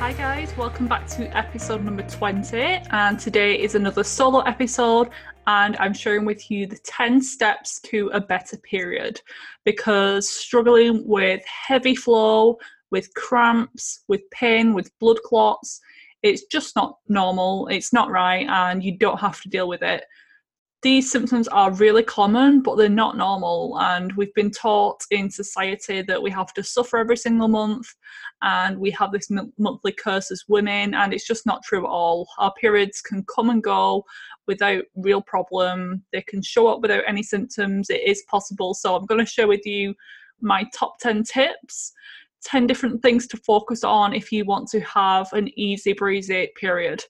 [0.00, 2.56] Hi, guys, welcome back to episode number 20.
[2.56, 5.10] And today is another solo episode,
[5.46, 9.20] and I'm sharing with you the 10 steps to a better period
[9.66, 12.56] because struggling with heavy flow,
[12.90, 15.82] with cramps, with pain, with blood clots,
[16.22, 20.04] it's just not normal, it's not right, and you don't have to deal with it
[20.82, 23.78] these symptoms are really common, but they're not normal.
[23.80, 27.94] And we've been taught in society that we have to suffer every single month
[28.42, 31.90] and we have this m- monthly curse as women, and it's just not true at
[31.90, 32.28] all.
[32.38, 34.04] Our periods can come and go
[34.46, 37.90] without real problem, they can show up without any symptoms.
[37.90, 38.74] It is possible.
[38.74, 39.94] So, I'm going to share with you
[40.40, 41.92] my top 10 tips.
[42.44, 47.04] 10 different things to focus on if you want to have an easy breezy period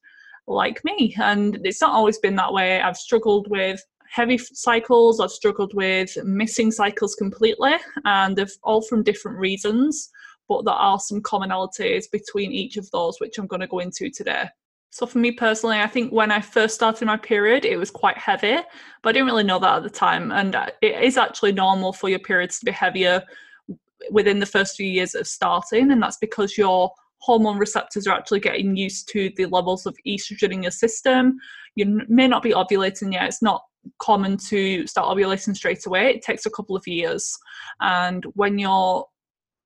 [0.49, 1.15] like me.
[1.21, 2.81] And it's not always been that way.
[2.81, 9.05] I've struggled with heavy cycles, I've struggled with missing cycles completely, and they're all from
[9.05, 10.11] different reasons.
[10.51, 14.11] But there are some commonalities between each of those, which I'm going to go into
[14.11, 14.47] today.
[14.91, 18.19] So, for me personally, I think when I first started my period, it was quite
[18.19, 18.57] heavy,
[19.01, 20.33] but I didn't really know that at the time.
[20.33, 23.23] And uh, it is actually normal for your periods to be heavier
[24.11, 28.41] within the first few years of starting, and that's because your hormone receptors are actually
[28.41, 31.39] getting used to the levels of estrogen in your system.
[31.77, 33.29] You may not be ovulating yet.
[33.29, 33.63] It's not
[34.01, 36.11] common to start ovulating straight away.
[36.11, 37.39] It takes a couple of years.
[37.81, 39.07] And when your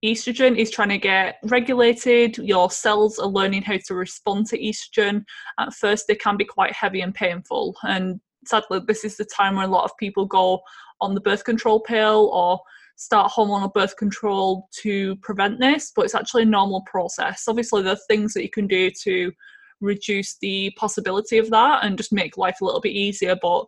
[0.04, 5.24] estrogen is trying to get regulated, your cells are learning how to respond to estrogen.
[5.58, 7.76] At first, they can be quite heavy and painful.
[7.82, 10.60] And sadly, this is the time when a lot of people go
[11.00, 12.60] on the birth control pill or
[12.96, 17.44] start hormonal birth control to prevent this, but it's actually a normal process.
[17.48, 19.32] Obviously, there are things that you can do to
[19.80, 23.66] reduce the possibility of that and just make life a little bit easier, but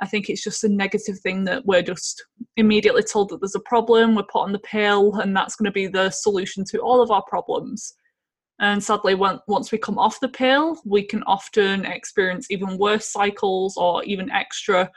[0.00, 2.24] I think it's just a negative thing that we're just
[2.56, 5.72] immediately told that there's a problem, we're put on the pill, and that's going to
[5.72, 7.94] be the solution to all of our problems.
[8.58, 13.76] And sadly, once we come off the pill, we can often experience even worse cycles
[13.76, 14.90] or even extra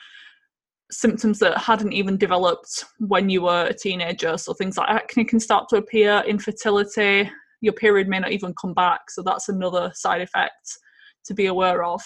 [0.92, 4.38] symptoms that hadn't even developed when you were a teenager.
[4.38, 7.30] So things like acne can start to appear, infertility,
[7.62, 9.10] your period may not even come back.
[9.10, 10.78] So that's another side effect
[11.26, 12.02] to be aware of.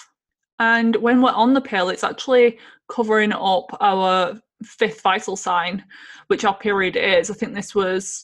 [0.63, 2.57] And when we're on the pill, it's actually
[2.87, 5.83] covering up our fifth vital sign,
[6.27, 7.29] which our period is.
[7.29, 8.23] I think this was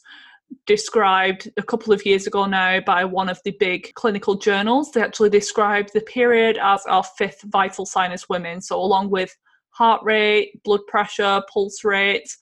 [0.66, 4.94] described a couple of years ago now by one of the big clinical journals.
[4.94, 8.62] They actually described the period as our fifth vital sign as women.
[8.62, 9.36] So, along with
[9.72, 12.34] heart rate, blood pressure, pulse rate,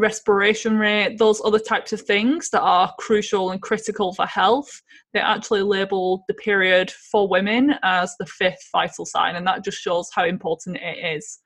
[0.00, 5.20] respiration rate, those other types of things that are crucial and critical for health, they
[5.20, 10.08] actually label the period for women as the fifth vital sign, and that just shows
[10.14, 11.40] how important it is.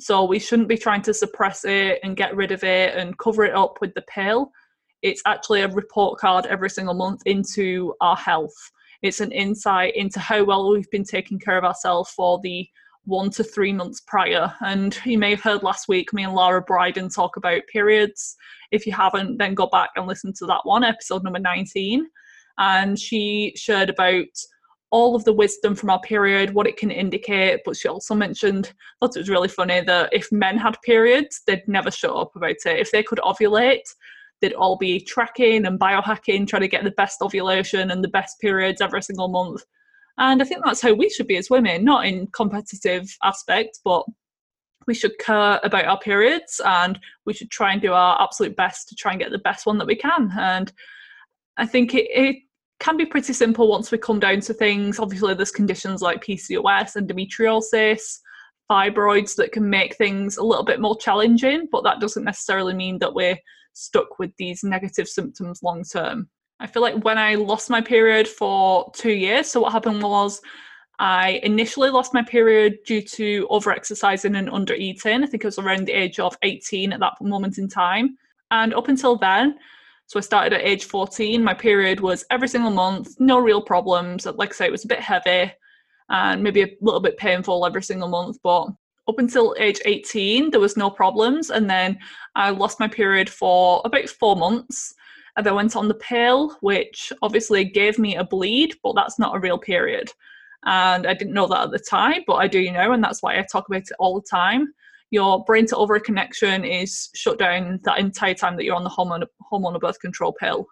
[0.00, 3.44] So we shouldn't be trying to suppress it and get rid of it and cover
[3.44, 4.52] it up with the pill.
[5.02, 8.54] It's actually a report card every single month into our health.
[9.02, 12.68] It's an insight into how well we've been taking care of ourselves for the
[13.08, 14.52] one to three months prior.
[14.60, 18.36] And you may have heard last week me and Laura Briden talk about periods.
[18.70, 22.06] If you haven't, then go back and listen to that one, episode number 19.
[22.58, 24.26] And she shared about
[24.90, 27.60] all of the wisdom from our period, what it can indicate.
[27.64, 31.66] But she also mentioned, thought it was really funny that if men had periods, they'd
[31.66, 32.78] never shut up about it.
[32.78, 33.88] If they could ovulate,
[34.40, 38.38] they'd all be tracking and biohacking, trying to get the best ovulation and the best
[38.38, 39.62] periods every single month.
[40.18, 44.04] And I think that's how we should be as women, not in competitive aspects, but
[44.86, 48.88] we should care about our periods and we should try and do our absolute best
[48.88, 50.32] to try and get the best one that we can.
[50.36, 50.72] And
[51.56, 52.36] I think it, it
[52.80, 54.98] can be pretty simple once we come down to things.
[54.98, 58.18] Obviously, there's conditions like PCOS, endometriosis,
[58.70, 62.98] fibroids that can make things a little bit more challenging, but that doesn't necessarily mean
[62.98, 63.38] that we're
[63.72, 66.28] stuck with these negative symptoms long term.
[66.60, 70.40] I feel like when I lost my period for two years, so what happened was
[70.98, 75.22] I initially lost my period due to overexercising and under eating.
[75.22, 78.16] I think it was around the age of 18 at that moment in time.
[78.50, 79.56] And up until then,
[80.06, 84.26] so I started at age 14, my period was every single month, no real problems.
[84.26, 85.52] Like I say, it was a bit heavy
[86.08, 88.68] and maybe a little bit painful every single month, but
[89.08, 91.50] up until age 18, there was no problems.
[91.50, 91.98] And then
[92.34, 94.94] I lost my period for about four months.
[95.36, 99.36] And then went on the pill, which obviously gave me a bleed, but that's not
[99.36, 100.10] a real period.
[100.64, 103.38] And I didn't know that at the time, but I do know, and that's why
[103.38, 104.72] I talk about it all the time.
[105.10, 108.90] Your brain to ovary connection is shut down that entire time that you're on the
[108.90, 110.66] hormone hormonal birth control pill.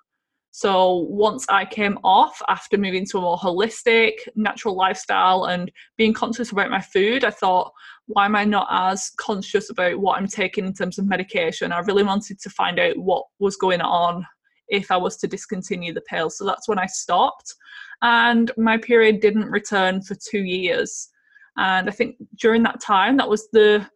[0.51, 6.15] So once I came off after moving to a more holistic, natural lifestyle and being
[6.15, 7.73] conscious about my food, I thought,
[8.07, 11.73] why am I not as conscious about what I'm taking in terms of medication?
[11.73, 14.27] I really wanted to find out what was going on
[14.69, 16.31] if I was to discontinue the pill.
[16.31, 17.55] So that's when I stopped.
[18.03, 21.09] And my period didn't return for two years.
[21.57, 23.87] And I think during that time, that was the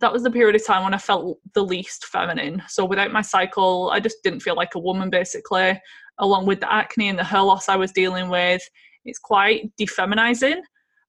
[0.00, 2.62] that was the period of time when I felt the least feminine.
[2.68, 5.80] So without my cycle, I just didn't feel like a woman basically.
[6.18, 8.62] Along with the acne and the hair loss I was dealing with,
[9.04, 10.60] it's quite defeminizing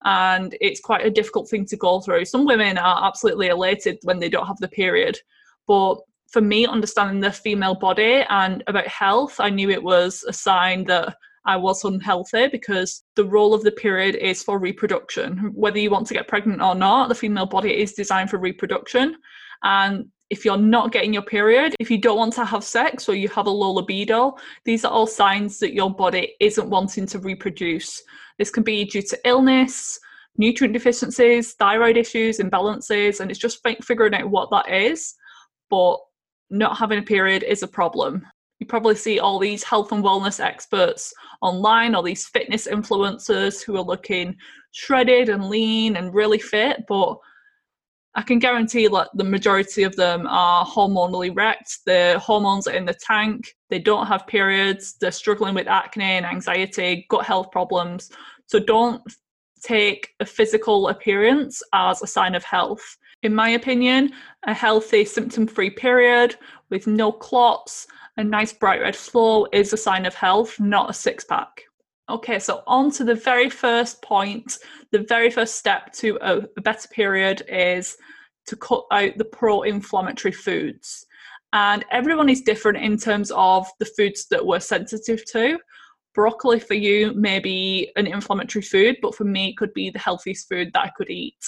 [0.03, 2.25] and it's quite a difficult thing to go through.
[2.25, 5.17] Some women are absolutely elated when they don't have the period,
[5.67, 5.95] but
[6.31, 10.85] for me, understanding the female body and about health, I knew it was a sign
[10.85, 15.51] that I was unhealthy because the role of the period is for reproduction.
[15.53, 19.17] Whether you want to get pregnant or not, the female body is designed for reproduction.
[19.63, 23.15] And if you're not getting your period, if you don't want to have sex or
[23.15, 27.19] you have a low libido, these are all signs that your body isn't wanting to
[27.19, 28.01] reproduce.
[28.37, 29.99] This can be due to illness,
[30.37, 35.15] nutrient deficiencies, thyroid issues, imbalances, and it's just figuring out what that is.
[35.69, 35.97] But
[36.51, 38.23] not having a period is a problem
[38.61, 41.11] you probably see all these health and wellness experts
[41.41, 44.37] online, all these fitness influencers who are looking
[44.71, 47.17] shredded and lean and really fit, but
[48.13, 51.79] I can guarantee that the majority of them are hormonally wrecked.
[51.87, 53.51] Their hormones are in the tank.
[53.71, 54.95] They don't have periods.
[55.01, 58.11] They're struggling with acne and anxiety, gut health problems.
[58.45, 59.01] So don't
[59.63, 62.97] take a physical appearance as a sign of health.
[63.23, 64.13] In my opinion,
[64.43, 66.35] a healthy symptom free period
[66.69, 67.87] with no clots
[68.17, 71.61] a nice bright red flow is a sign of health, not a six pack.
[72.09, 74.57] Okay, so on to the very first point.
[74.91, 77.95] The very first step to a, a better period is
[78.47, 81.05] to cut out the pro inflammatory foods.
[81.53, 85.57] And everyone is different in terms of the foods that we're sensitive to.
[86.13, 89.99] Broccoli for you may be an inflammatory food, but for me, it could be the
[89.99, 91.39] healthiest food that I could eat.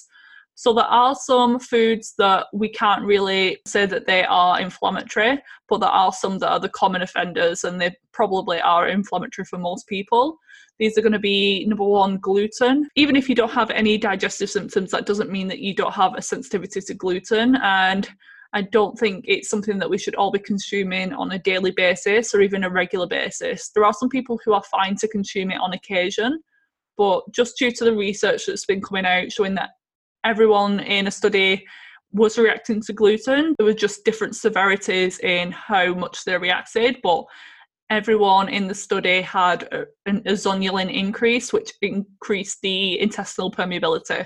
[0.55, 5.79] So there are some foods that we can't really say that they are inflammatory, but
[5.79, 9.87] there are some that are the common offenders and they probably are inflammatory for most
[9.87, 10.37] people.
[10.79, 12.89] These are going to be number one, gluten.
[12.95, 16.15] Even if you don't have any digestive symptoms, that doesn't mean that you don't have
[16.15, 17.55] a sensitivity to gluten.
[17.57, 18.09] And
[18.53, 22.33] I don't think it's something that we should all be consuming on a daily basis
[22.35, 23.69] or even a regular basis.
[23.69, 26.39] There are some people who are fine to consume it on occasion,
[26.95, 29.71] but just due to the research that's been coming out showing that
[30.23, 31.65] everyone in a study
[32.11, 33.55] was reacting to gluten.
[33.57, 37.25] There were just different severities in how much they reacted, but
[37.89, 44.25] everyone in the study had a, zonulin increase, which increased the intestinal permeability,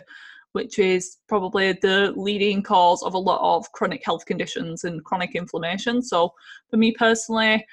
[0.52, 5.36] which is probably the leading cause of a lot of chronic health conditions and chronic
[5.36, 6.02] inflammation.
[6.02, 6.34] So,
[6.70, 7.66] for me personally,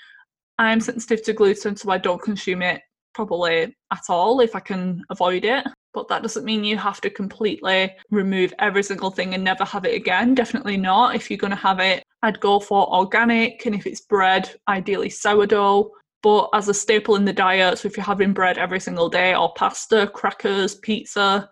[0.59, 2.83] I'm sensitive to gluten, so I don't consume it
[3.15, 7.09] probably at all if I can avoid it but that doesn't mean you have to
[7.09, 10.35] completely remove every single thing and never have it again.
[10.35, 11.15] Definitely not.
[11.15, 15.09] If you're going to have it, I'd go for organic, and if it's bread, ideally
[15.09, 15.91] sourdough.
[16.23, 19.35] But as a staple in the diet, so if you're having bread every single day,
[19.35, 21.49] or pasta, crackers, pizza,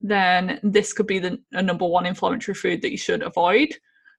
[0.00, 3.68] then this could be the number one inflammatory food that you should avoid.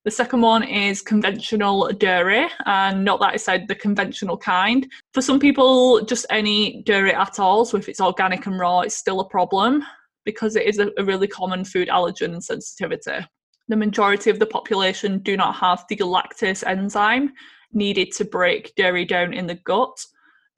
[0.06, 4.88] The second one is conventional dairy, and not that I said the conventional kind.
[5.16, 8.96] For some people, just any dairy at all, so if it's organic and raw, it's
[8.96, 9.84] still a problem
[10.24, 13.26] because it is a, really common food allergen sensitivity.
[13.68, 17.34] The majority of the population do not have the lactase enzyme
[17.74, 19.98] needed to break dairy down in the gut.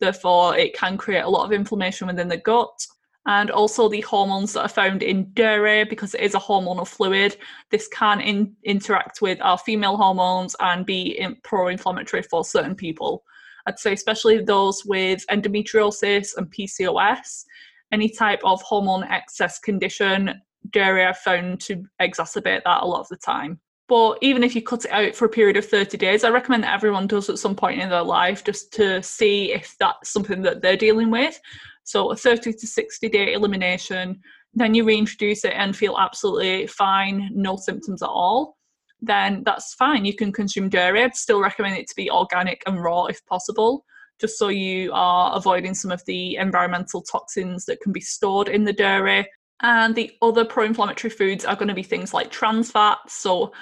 [0.02, 2.86] Therefore, it can create a lot of inflammation within the gut
[3.28, 7.36] and also the hormones that are found in dairy because it is a hormonal fluid.
[7.70, 13.24] This can in, interact with our female hormones and be pro inflammatory for certain people.
[13.68, 17.44] I'd say, especially those with endometriosis and PCOS,
[17.92, 20.42] any type of hormone excess condition,
[20.72, 23.60] dairy are found to exacerbate that a lot of the time.
[23.90, 26.64] But even if you cut it out for a period of 30 days, I recommend
[26.64, 30.42] that everyone does at some point in their life just to see if that's something
[30.44, 31.40] that they're dealing with
[31.88, 34.20] So a 30 to 60 day elimination,
[34.54, 38.58] then you reintroduce it and feel absolutely fine, no symptoms at all,
[39.02, 40.04] then that's fine.
[40.04, 41.02] You can consume dairy.
[41.02, 43.86] I'd still recommend it to be organic and raw if possible,
[44.20, 48.66] just so you are avoiding some of the environmental toxins that can be stored in
[48.66, 49.26] the dairy.
[49.62, 53.54] And the other pro inflammatory foods are going to be things like trans fats, so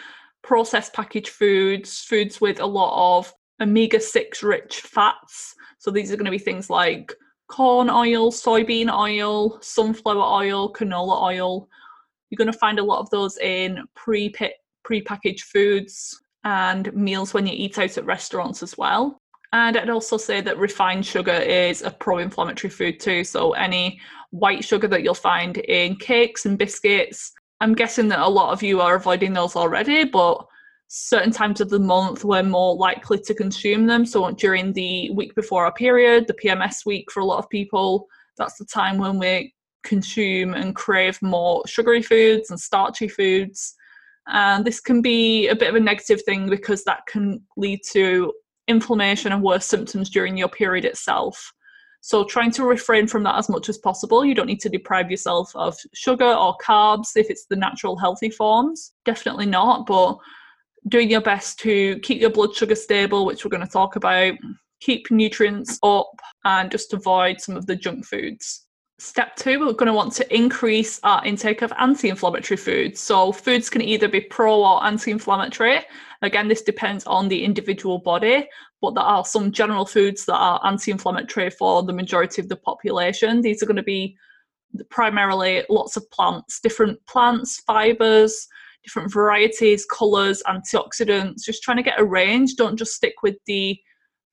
[0.41, 5.53] processed packaged foods, foods with a lot of omega 6 rich fats.
[5.77, 7.13] So these are going to be things like
[7.47, 11.67] corn oil, soybean oil, sunflower oil, canola oil.
[12.29, 14.33] You're going to find a lot of those in pre
[14.83, 19.19] pre-packaged foods and meals when you eat out at restaurants as well.
[19.51, 23.23] And I'd also say that refined sugar is a pro-inflammatory food too.
[23.23, 23.99] So any
[24.31, 28.61] white sugar that you'll find in cakes and biscuits, I'm guessing that a lot of
[28.61, 30.45] you are avoiding those already, but
[30.87, 34.05] certain times of the month we're more likely to consume them.
[34.05, 38.07] So during the week before our period, the PMS week for a lot of people,
[38.37, 43.75] that's the time when we consume and crave more sugary foods and starchy foods.
[44.27, 48.33] And this can be a bit of a negative thing because that can lead to
[48.67, 51.53] inflammation and worse symptoms during your period itself.
[52.01, 54.23] So, trying to refrain from that as much as possible.
[54.23, 58.29] You don't need to deprive yourself of sugar or carbs if it's the natural healthy
[58.29, 58.93] forms.
[59.05, 59.87] Definitely not.
[59.87, 60.17] But
[60.87, 64.33] doing your best to keep your blood sugar stable, which we're going to talk about,
[64.81, 66.11] keep nutrients up,
[66.43, 68.65] and just avoid some of the junk foods.
[68.97, 73.01] Step two, we're going to want to increase our intake of anti inflammatory foods.
[73.01, 75.81] So, foods can either be pro or anti inflammatory.
[76.21, 78.47] Again, this depends on the individual body,
[78.81, 82.55] but there are some general foods that are anti inflammatory for the majority of the
[82.55, 83.41] population.
[83.41, 84.15] These are going to be
[84.89, 88.47] primarily lots of plants, different plants, fibers,
[88.85, 92.55] different varieties, colours, antioxidants, just trying to get a range.
[92.55, 93.77] Don't just stick with the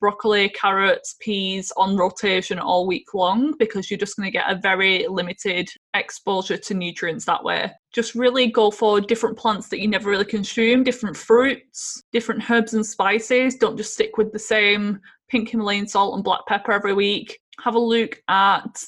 [0.02, 4.56] broccoli, carrots, peas on rotation all week long because you're just going to get a
[4.60, 7.70] very limited exposure to nutrients that way.
[7.94, 12.74] Just really go for different plants that you never really consume, different fruits, different herbs
[12.74, 13.54] and spices.
[13.54, 17.38] Don't just stick with the same pink Himalayan salt and black pepper every week.
[17.60, 18.84] Have a look at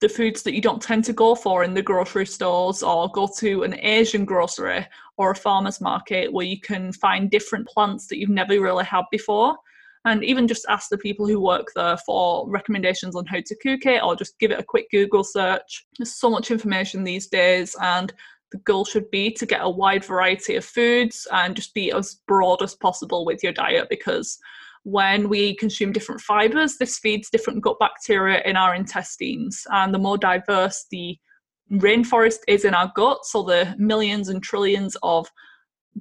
[0.00, 3.28] the foods that you don't tend to go for in the grocery stores or go
[3.38, 4.86] to an Asian grocery
[5.16, 9.04] or a farmer's market where you can find different plants that you've never really had
[9.10, 9.56] before.
[10.06, 13.86] And even just ask the people who work there for recommendations on how to cook
[13.86, 15.86] it or just give it a quick Google search.
[15.98, 18.12] There's so much information these days, and
[18.52, 22.20] the goal should be to get a wide variety of foods and just be as
[22.28, 24.38] broad as possible with your diet because
[24.84, 29.66] when we consume different fibers, this feeds different gut bacteria in our intestines.
[29.70, 31.18] And the more diverse the
[31.72, 35.26] rainforest is in our gut, so the millions and trillions of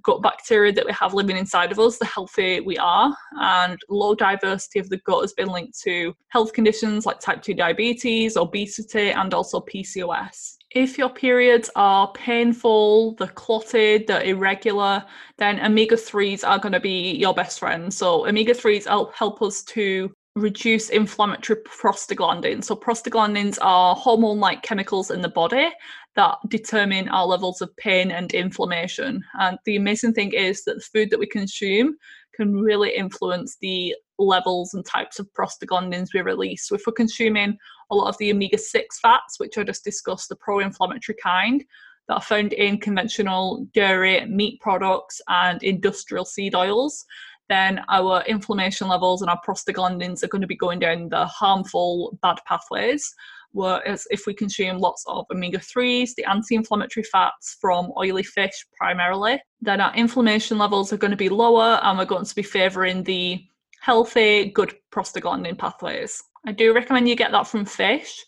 [0.01, 3.15] gut bacteria that we have living inside of us, the healthier we are.
[3.39, 7.53] And low diversity of the gut has been linked to health conditions like type 2
[7.53, 10.57] diabetes, obesity, and also PCOS.
[10.73, 15.05] If your periods are painful, they're clotted, they're irregular,
[15.37, 17.93] then omega 3s are going to be your best friend.
[17.93, 22.63] So, omega 3s help, help us to reduce inflammatory prostaglandins.
[22.63, 25.69] So, prostaglandins are hormone like chemicals in the body
[26.15, 29.23] that determine our levels of pain and inflammation.
[29.39, 31.97] And the amazing thing is that the food that we consume
[32.35, 36.67] can really influence the levels and types of prostaglandins we release.
[36.67, 37.57] So, if we're consuming
[37.91, 41.63] a lot of the omega 6 fats, which I just discussed, the pro inflammatory kind,
[42.07, 47.05] that are found in conventional dairy, meat products, and industrial seed oils,
[47.49, 52.17] then our inflammation levels and our prostaglandins are going to be going down the harmful
[52.21, 53.13] bad pathways.
[53.53, 58.65] Whereas if we consume lots of omega 3s, the anti inflammatory fats from oily fish
[58.75, 62.43] primarily, then our inflammation levels are going to be lower and we're going to be
[62.43, 63.43] favouring the
[63.79, 66.21] healthy, good prostaglandin pathways.
[66.47, 68.25] I do recommend you get that from fish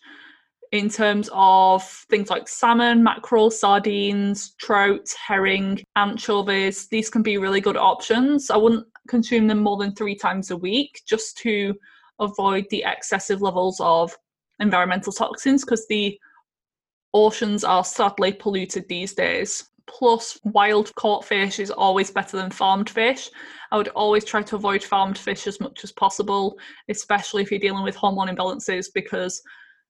[0.72, 6.88] in terms of things like salmon, mackerel, sardines, trout, herring, anchovies.
[6.88, 8.50] These can be really good options.
[8.50, 11.74] I wouldn't consume them more than three times a week just to
[12.20, 14.16] avoid the excessive levels of
[14.60, 16.18] environmental toxins because the
[17.14, 19.70] oceans are sadly polluted these days.
[19.88, 23.30] Plus, wild caught fish is always better than farmed fish.
[23.70, 26.58] I would always try to avoid farmed fish as much as possible,
[26.88, 29.40] especially if you're dealing with hormone imbalances, because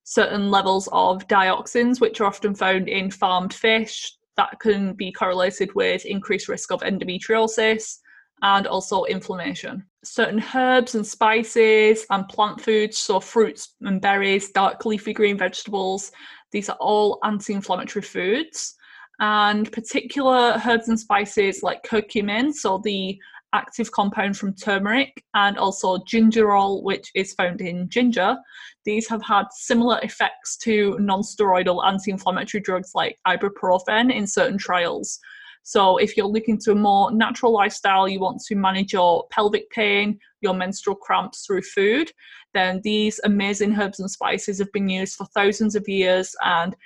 [0.04, 5.74] certain levels of dioxins, which are often found in farmed fish, that can be correlated
[5.74, 7.98] with increased risk of endometriosis
[8.42, 9.84] and also inflammation.
[10.04, 16.12] Certain herbs and spices and plant foods, so fruits and berries, dark leafy green vegetables,
[16.52, 18.74] these are all anti inflammatory foods.
[19.18, 23.18] And particular herbs and spices like curcumin, so the
[23.52, 28.36] active compound from turmeric, and also gingerol, which is found in ginger.
[28.84, 34.58] These have had similar effects to non steroidal anti inflammatory drugs like ibuprofen in certain
[34.58, 35.18] trials.
[35.68, 39.68] So, if you're looking to a more natural lifestyle, you want to manage your pelvic
[39.70, 42.12] pain, your menstrual cramps through food,
[42.54, 46.76] then these amazing herbs and spices have been used for thousands of years and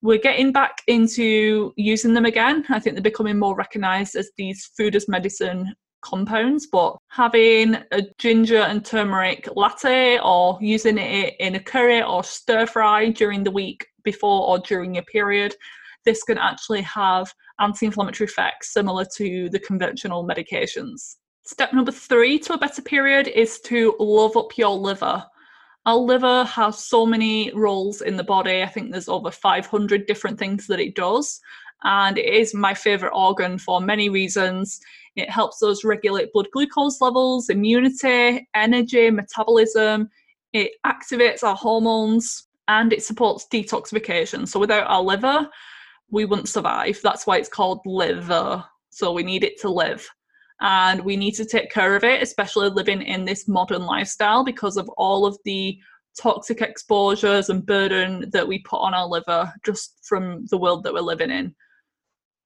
[0.00, 2.64] we're getting back into using them again.
[2.70, 8.00] I think they're becoming more recognized as these food as medicine compounds, but having a
[8.16, 13.50] ginger and turmeric latte or using it in a curry or stir fry during the
[13.50, 15.54] week before or during your period,
[16.06, 17.30] this can actually have
[17.62, 21.16] anti inflammatory effects similar to the conventional medications.
[21.44, 25.24] Step number three to a better period is to love up your liver.
[25.86, 28.62] Our liver has so many roles in the body.
[28.62, 31.40] I think there's over 500 different things that it does.
[31.84, 34.78] And it is my favorite organ for many reasons.
[35.16, 40.08] It helps us regulate blood glucose levels, immunity, energy, metabolism.
[40.52, 44.46] It activates our hormones and it supports detoxification.
[44.46, 45.48] So without our liver,
[46.12, 47.00] we wouldn't survive.
[47.02, 48.62] That's why it's called liver.
[48.90, 50.06] So we need it to live.
[50.60, 54.76] And we need to take care of it, especially living in this modern lifestyle because
[54.76, 55.76] of all of the
[56.20, 60.92] toxic exposures and burden that we put on our liver just from the world that
[60.92, 61.54] we're living in.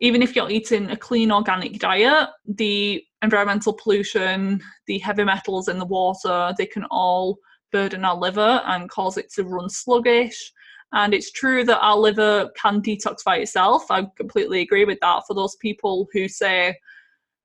[0.00, 5.78] Even if you're eating a clean organic diet, the environmental pollution, the heavy metals in
[5.78, 7.38] the water, they can all
[7.72, 10.52] burden our liver and cause it to run sluggish
[10.92, 13.90] and it's true that our liver can detoxify itself.
[13.90, 15.24] I completely agree with that.
[15.26, 16.78] For those people who say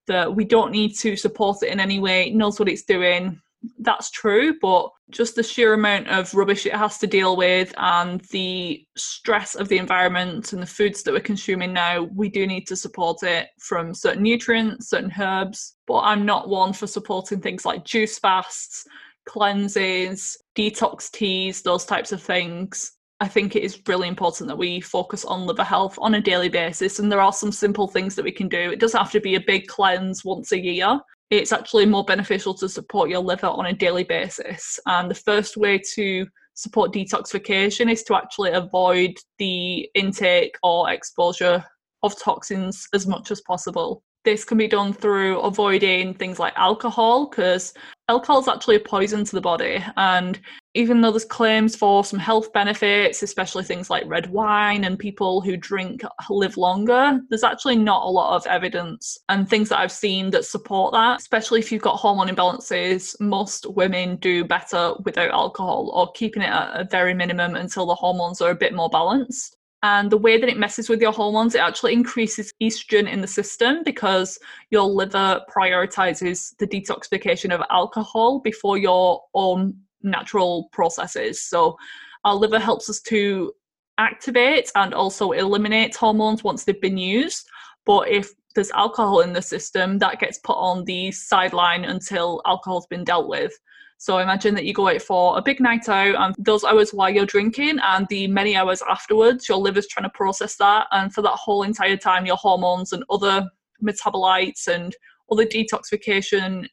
[0.08, 3.42] that we don't need to support it in any way, it knows what it's doing,
[3.80, 8.22] that's true, but just the sheer amount of rubbish it has to deal with and
[8.32, 12.66] the stress of the environment and the foods that we're consuming now, we do need
[12.68, 15.76] to support it from certain nutrients, certain herbs.
[15.86, 18.86] But I'm not one for supporting things like juice fasts,
[19.28, 22.94] cleanses, detox teas, those types of things.
[23.22, 26.50] I think it is really important that we focus on liver health on a daily
[26.50, 26.98] basis.
[26.98, 28.72] And there are some simple things that we can do.
[28.72, 31.00] It doesn't have to be a big cleanse once a year.
[31.30, 34.80] It's actually more beneficial to support your liver on a daily basis.
[34.88, 41.64] And the first way to support detoxification is to actually avoid the intake or exposure
[42.02, 44.02] of toxins as much as possible.
[44.24, 47.74] This can be done through avoiding things like alcohol because
[48.08, 49.84] alcohol is actually a poison to the body.
[49.98, 50.40] And
[50.76, 55.42] even though there's claims for some health benefits, especially things like red wine and people
[55.42, 59.92] who drink live longer, there's actually not a lot of evidence and things that I've
[59.92, 61.20] seen that support that.
[61.20, 66.50] Especially if you've got hormone imbalances, most women do better without alcohol or keeping it
[66.50, 69.58] at a very minimum until the hormones are a bit more balanced.
[69.84, 73.28] And the way that it messes with your hormones, it actually increases estrogen in the
[73.28, 74.38] system because
[74.70, 81.42] your liver prioritizes the detoxification of alcohol before your own natural processes.
[81.42, 81.78] So,
[82.24, 83.52] our liver helps us to
[83.98, 87.48] activate and also eliminate hormones once they've been used.
[87.86, 92.88] But if there's alcohol in the system, that gets put on the sideline until alcohol's
[92.88, 93.54] been dealt with.
[94.02, 97.12] So imagine that you go out for a big night out and those hours while
[97.12, 100.88] you're drinking and the many hours afterwards, your liver's trying to process that.
[100.90, 103.48] And for that whole entire time, your hormones and other
[103.80, 104.96] metabolites and
[105.32, 106.66] other detoxification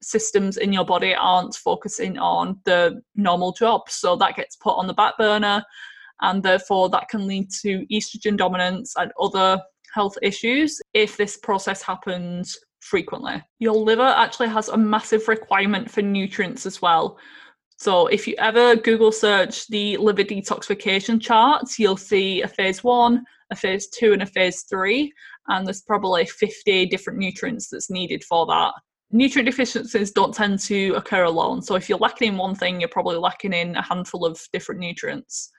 [0.00, 3.90] systems in your body aren't focusing on the normal job.
[3.90, 5.64] So that gets put on the back burner
[6.20, 9.60] and therefore that can lead to estrogen dominance and other
[9.92, 13.42] health issues if this process happens frequently.
[13.58, 17.18] Your liver actually has a massive requirement for nutrients as well.
[17.78, 23.24] So if you ever Google search the liver detoxification charts, you'll see a phase one,
[23.50, 25.12] a phase two, and a phase three.
[25.48, 28.72] And there's probably 50 different nutrients that's needed for that.
[29.12, 31.62] Nutrient deficiencies don't tend to occur alone.
[31.62, 34.80] So if you're lacking in one thing, you're probably lacking in a handful of different
[34.80, 35.50] nutrients.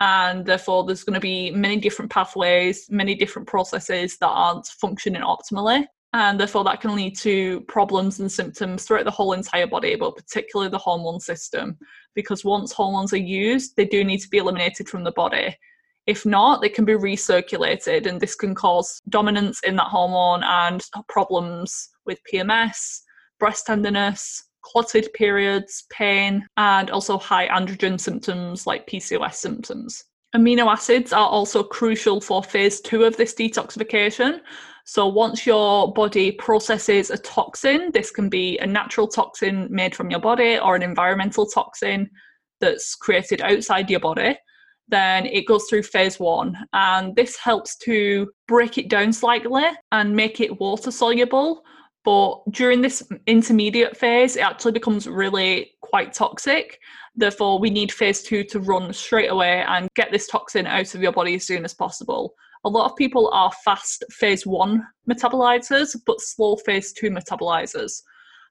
[0.00, 5.22] And therefore, there's going to be many different pathways, many different processes that aren't functioning
[5.22, 9.96] optimally and therefore that can lead to problems and symptoms throughout the whole entire body
[9.96, 11.76] but particularly the hormone system
[12.14, 15.54] because once hormones are used they do need to be eliminated from the body.
[16.06, 20.80] If not they can be recirculated and this can cause dominance in that hormone and
[21.08, 23.00] problems with pms
[23.40, 30.04] breast tenderness clotted periods pain and also high androgen symptoms like pcos symptoms.
[30.34, 34.40] Amino acids are also crucial for phase two of this detoxification
[34.84, 40.10] so once your body processes a toxin, this can be a natural toxin made from
[40.10, 42.10] your body or an environmental toxin
[42.60, 44.36] that's created outside your body,
[44.88, 46.56] then it goes through phase one.
[46.74, 51.62] And this helps to break it down slightly and make it water soluble.
[52.04, 56.78] But during this intermediate phase, it actually becomes really quite toxic.
[57.16, 61.00] Therefore, we need phase two to run straight away and get this toxin out of
[61.00, 62.34] your body as soon as possible.
[62.64, 68.02] A lot of people are fast phase one metabolizers, but slow phase two metabolizers.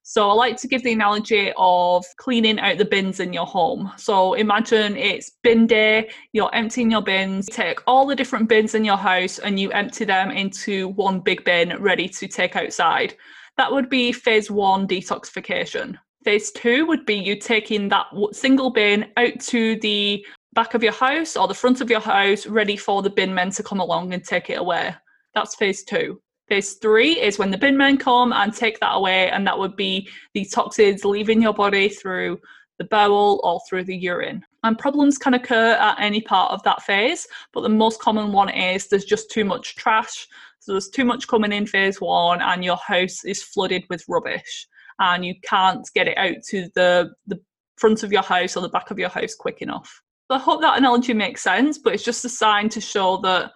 [0.05, 3.89] So I like to give the analogy of cleaning out the bins in your home.
[3.95, 8.83] So imagine it's bin day, you're emptying your bins, take all the different bins in
[8.83, 13.15] your house and you empty them into one big bin ready to take outside.
[13.55, 15.97] That would be phase one detoxification.
[16.25, 20.93] Phase two would be you taking that single bin out to the back of your
[20.93, 24.13] house or the front of your house, ready for the bin men to come along
[24.13, 24.93] and take it away.
[25.33, 26.21] That's phase two.
[26.47, 29.75] Phase three is when the bin men come and take that away, and that would
[29.75, 32.39] be the toxins leaving your body through
[32.77, 34.43] the bowel or through the urine.
[34.63, 38.49] And problems can occur at any part of that phase, but the most common one
[38.49, 40.27] is there's just too much trash.
[40.59, 44.67] So there's too much coming in phase one, and your house is flooded with rubbish,
[44.99, 47.39] and you can't get it out to the, the
[47.77, 50.01] front of your house or the back of your house quick enough.
[50.29, 53.51] I hope that analogy makes sense, but it's just a sign to show that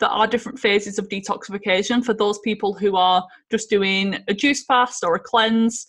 [0.00, 4.64] there are different phases of detoxification for those people who are just doing a juice
[4.64, 5.86] fast or a cleanse,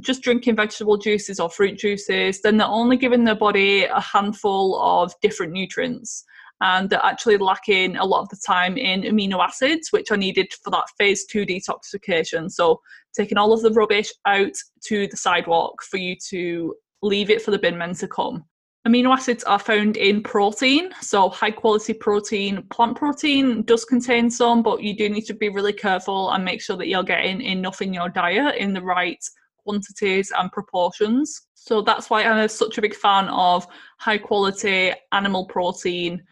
[0.00, 4.80] just drinking vegetable juices or fruit juices, then they're only giving their body a handful
[4.80, 6.24] of different nutrients.
[6.60, 10.52] And they're actually lacking a lot of the time in amino acids, which are needed
[10.62, 12.50] for that phase two detoxification.
[12.50, 12.80] So,
[13.16, 14.52] taking all of the rubbish out
[14.84, 18.44] to the sidewalk for you to leave it for the bin men to come.
[18.88, 22.62] Amino acids are found in protein, so high quality protein.
[22.70, 26.62] Plant protein does contain some, but you do need to be really careful and make
[26.62, 29.22] sure that you're getting enough in your diet in the right
[29.58, 31.42] quantities and proportions.
[31.54, 33.66] So that's why I'm such a big fan of
[33.98, 36.22] high quality animal protein.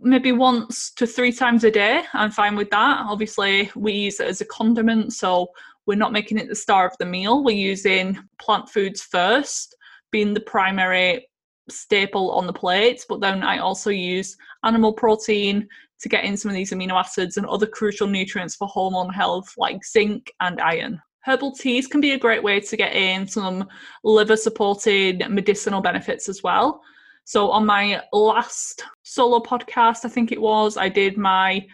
[0.00, 3.06] Maybe once to three times a day, I'm fine with that.
[3.08, 5.48] Obviously, we use it as a condiment, so
[5.86, 7.42] we're not making it the star of the meal.
[7.42, 9.74] We're using plant foods first,
[10.10, 11.26] being the primary
[11.70, 15.68] staple on the plate, but then I also use animal protein
[16.00, 19.52] to get in some of these amino acids and other crucial nutrients for hormone health
[19.56, 21.00] like zinc and iron.
[21.22, 23.68] Herbal teas can be a great way to get in some
[24.04, 26.80] liver supported medicinal benefits as well.
[27.24, 31.66] So, on my last solo podcast, I think it was, I did my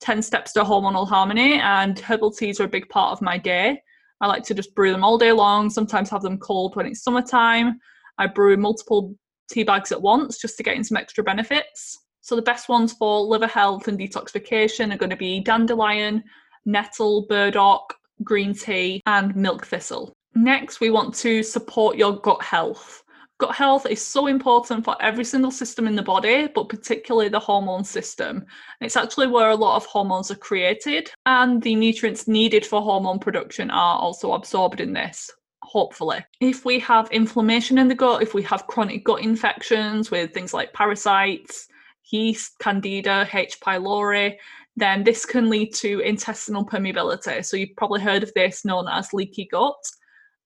[0.00, 3.80] 10 steps to hormonal harmony, and herbal teas are a big part of my day.
[4.20, 7.02] I like to just brew them all day long, sometimes have them cold when it's
[7.02, 7.78] summertime.
[8.18, 9.14] I brew multiple
[9.50, 11.98] tea bags at once just to get in some extra benefits.
[12.22, 16.22] So the best ones for liver health and detoxification are going to be dandelion,
[16.64, 20.12] nettle, burdock, green tea, and milk thistle.
[20.34, 23.02] Next, we want to support your gut health.
[23.38, 27.40] Gut health is so important for every single system in the body, but particularly the
[27.40, 28.44] hormone system.
[28.82, 33.18] It's actually where a lot of hormones are created, and the nutrients needed for hormone
[33.18, 35.30] production are also absorbed in this
[35.70, 36.18] hopefully.
[36.40, 40.52] If we have inflammation in the gut, if we have chronic gut infections with things
[40.52, 41.68] like parasites,
[42.10, 43.60] yeast, candida, H.
[43.60, 44.36] pylori,
[44.76, 47.44] then this can lead to intestinal permeability.
[47.44, 49.76] So you've probably heard of this known as leaky gut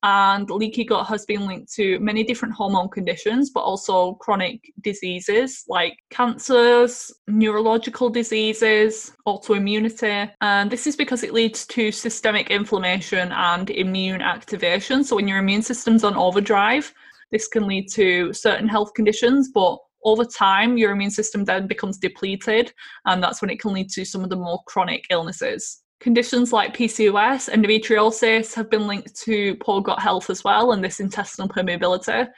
[0.05, 5.65] and leaky gut has been linked to many different hormone conditions, but also chronic diseases
[5.67, 10.31] like cancers, neurological diseases, autoimmunity.
[10.43, 15.05] And this is because it leads to systemic inflammation and immune activation.
[15.05, 16.93] So when your immune system's on overdrive,
[17.33, 21.97] this can lead to certain health conditions, but over time, your immune system then becomes
[21.97, 22.75] depleted,
[23.07, 25.81] and that's when it can lead to some of the more chronic illnesses.
[26.05, 31.01] Conditions like PCOS, endometriosis have been linked to poor gut health as well and this
[31.01, 32.29] intestinal permeability.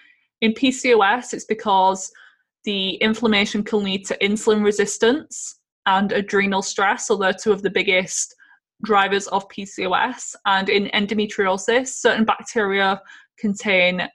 [0.40, 2.12] In PCOS, it's because
[2.62, 8.36] the inflammation can lead to insulin resistance and adrenal stress, they're two of the biggest
[8.84, 10.36] drivers of PCOS.
[10.46, 13.02] And in endometriosis, certain bacteria
[13.36, 14.08] contain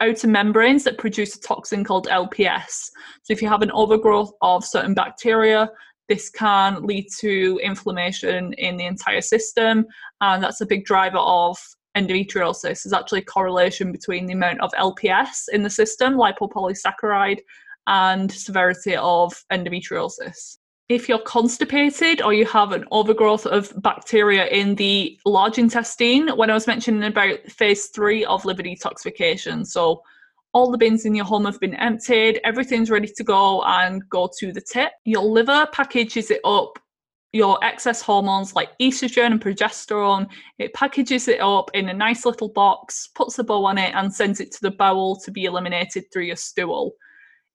[0.00, 2.88] outer membranes that produce a toxin called LPS.
[3.24, 5.68] So if you have an overgrowth of certain bacteria,
[6.08, 9.86] this can lead to inflammation in the entire system,
[10.20, 11.58] and that's a big driver of
[11.96, 12.82] endometriosis.
[12.82, 17.40] There's actually a correlation between the amount of LPS in the system, lipopolysaccharide,
[17.86, 20.58] and severity of endometriosis.
[20.88, 26.50] If you're constipated or you have an overgrowth of bacteria in the large intestine, when
[26.50, 30.02] I was mentioning about phase three of liver detoxification, so
[30.58, 34.28] all the bins in your home have been emptied, everything's ready to go and go
[34.40, 34.90] to the tip.
[35.04, 36.80] Your liver packages it up
[37.32, 40.26] your excess hormones like estrogen and progesterone.
[40.58, 44.12] It packages it up in a nice little box, puts a bow on it, and
[44.12, 46.92] sends it to the bowel to be eliminated through your stool.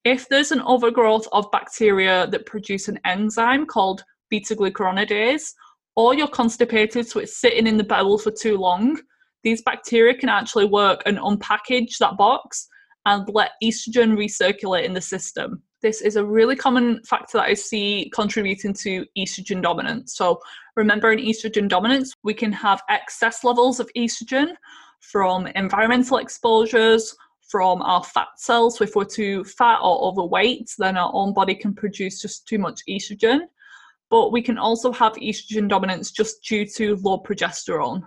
[0.06, 5.52] If there's an overgrowth of bacteria that produce an enzyme called beta glucuronidase,
[5.98, 9.02] or you're constipated, so it's sitting in the bowel for too long,
[9.44, 12.70] these bacteria can actually work and unpackage that box
[13.06, 15.62] and let estrogen recirculate in the system.
[15.82, 20.16] This is a really common factor that I see contributing to estrogen dominance.
[20.16, 20.40] So,
[20.76, 24.56] remember, in estrogen dominance, we can have excess levels of estrogen
[25.02, 27.14] from environmental exposures,
[27.50, 28.80] from our fat cells.
[28.82, 32.82] If we're too fat or overweight, then our own body can produce just too much
[32.90, 33.42] estrogen.
[34.10, 38.04] But we can also have estrogen dominance just due to low progesterone.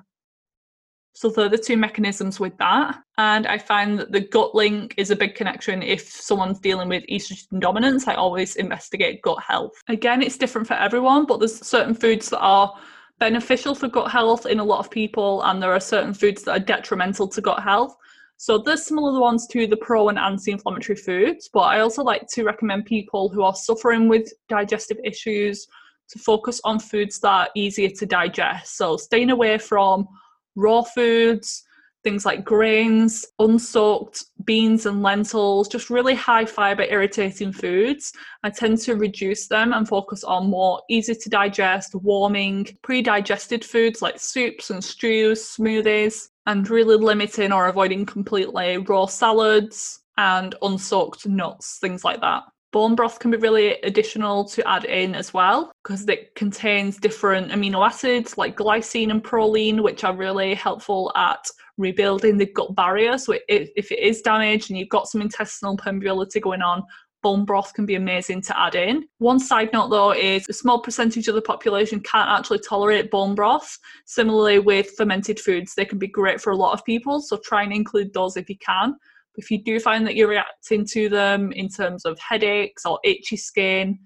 [1.16, 2.98] So they're the two mechanisms with that.
[3.16, 7.04] And I find that the gut link is a big connection if someone's dealing with
[7.10, 8.06] estrogen dominance.
[8.06, 9.72] I always investigate gut health.
[9.88, 12.70] Again, it's different for everyone, but there's certain foods that are
[13.18, 16.52] beneficial for gut health in a lot of people, and there are certain foods that
[16.52, 17.96] are detrimental to gut health.
[18.36, 22.44] So there's similar ones to the pro and anti-inflammatory foods, but I also like to
[22.44, 25.66] recommend people who are suffering with digestive issues
[26.10, 28.76] to focus on foods that are easier to digest.
[28.76, 30.06] So staying away from
[30.56, 31.62] raw foods,
[32.06, 38.12] things like grains, unsoaked beans and lentils, just really high fiber, irritating foods.
[38.44, 43.64] I tend to reduce them and focus on more easy to digest, warming, pre digested
[43.64, 50.54] foods like soups and stews, smoothies, and really limiting or avoiding completely raw salads and
[50.62, 52.44] unsoaked nuts, things like that.
[52.76, 57.50] Bone broth can be really additional to add in as well because it contains different
[57.50, 61.42] amino acids like glycine and proline, which are really helpful at
[61.78, 63.16] rebuilding the gut barrier.
[63.16, 66.82] So, it, if it is damaged and you've got some intestinal permeability going on,
[67.22, 69.08] bone broth can be amazing to add in.
[69.20, 73.34] One side note though is a small percentage of the population can't actually tolerate bone
[73.34, 73.78] broth.
[74.04, 77.62] Similarly with fermented foods, they can be great for a lot of people, so try
[77.62, 78.96] and include those if you can.
[79.36, 83.36] If you do find that you're reacting to them in terms of headaches or itchy
[83.36, 83.98] skin,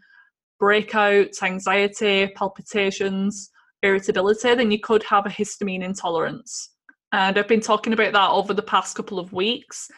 [0.60, 3.50] breakouts, anxiety, palpitations,
[3.82, 6.70] irritability, then you could have a histamine intolerance.
[7.12, 9.88] And I've been talking about that over the past couple of weeks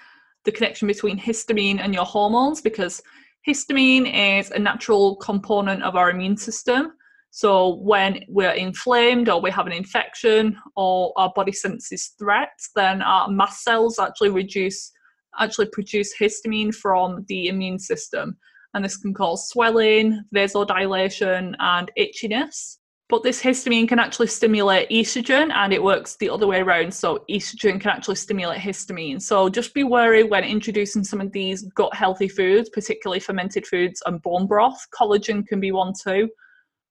[0.45, 3.03] the connection between histamine and your hormones, because
[3.47, 6.93] histamine is a natural component of our immune system.
[7.31, 13.03] So when we're inflamed or we have an infection or our body senses threats, then
[13.03, 14.93] our mast cells actually reduce
[15.39, 18.37] actually produce histamine from the immune system.
[18.75, 22.79] And this can cause swelling, vasodilation, and itchiness.
[23.09, 26.95] But this histamine can actually stimulate estrogen and it works the other way around.
[26.95, 29.21] So, estrogen can actually stimulate histamine.
[29.21, 34.03] So, just be wary when introducing some of these gut healthy foods, particularly fermented foods
[34.07, 34.87] and bone broth.
[34.99, 36.31] Collagen can be one too.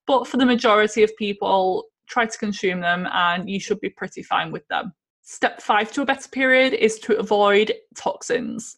[0.05, 4.21] But for the majority of people, try to consume them and you should be pretty
[4.21, 4.93] fine with them.
[5.23, 8.75] Step five to a better period is to avoid toxins.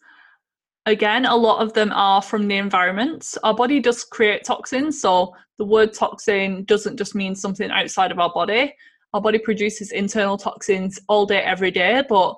[0.86, 3.36] Again, a lot of them are from the environment.
[3.44, 8.20] Our body does create toxins, so the word toxin doesn't just mean something outside of
[8.20, 8.76] our body.
[9.14, 12.36] Our body produces internal toxins all day, every day, but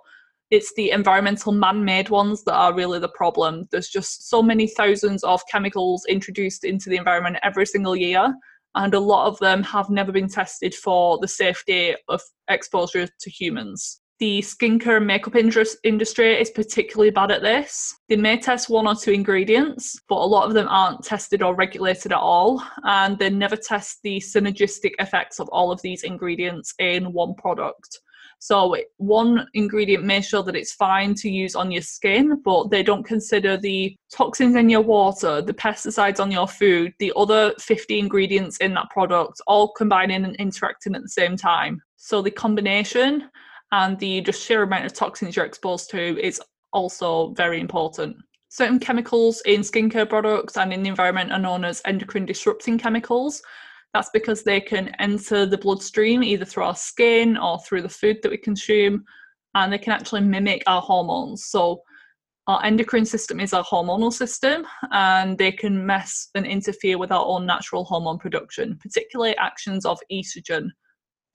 [0.52, 3.68] it's the environmental man made ones that are really the problem.
[3.72, 8.32] There's just so many thousands of chemicals introduced into the environment every single year,
[8.76, 13.30] and a lot of them have never been tested for the safety of exposure to
[13.30, 14.02] humans.
[14.20, 17.94] The skincare and makeup industry is particularly bad at this.
[18.08, 21.54] They may test one or two ingredients, but a lot of them aren't tested or
[21.54, 26.74] regulated at all, and they never test the synergistic effects of all of these ingredients
[26.80, 28.00] in one product.
[28.40, 32.84] So one ingredient may show that it's fine to use on your skin, but they
[32.84, 37.98] don't consider the toxins in your water, the pesticides on your food, the other 50
[37.98, 41.82] ingredients in that product, all combining and interacting at the same time.
[41.96, 43.30] So the combination
[43.72, 46.40] and the just sheer amount of toxins you're exposed to is
[46.72, 48.16] also very important.
[48.50, 53.42] Certain chemicals in skincare products and in the environment are known as endocrine disrupting chemicals.
[53.96, 58.18] That's because they can enter the bloodstream either through our skin or through the food
[58.22, 59.06] that we consume,
[59.54, 61.46] and they can actually mimic our hormones.
[61.46, 61.82] So,
[62.48, 67.26] our endocrine system is our hormonal system, and they can mess and interfere with our
[67.26, 70.72] own natural hormone production, particularly actions of estrogen.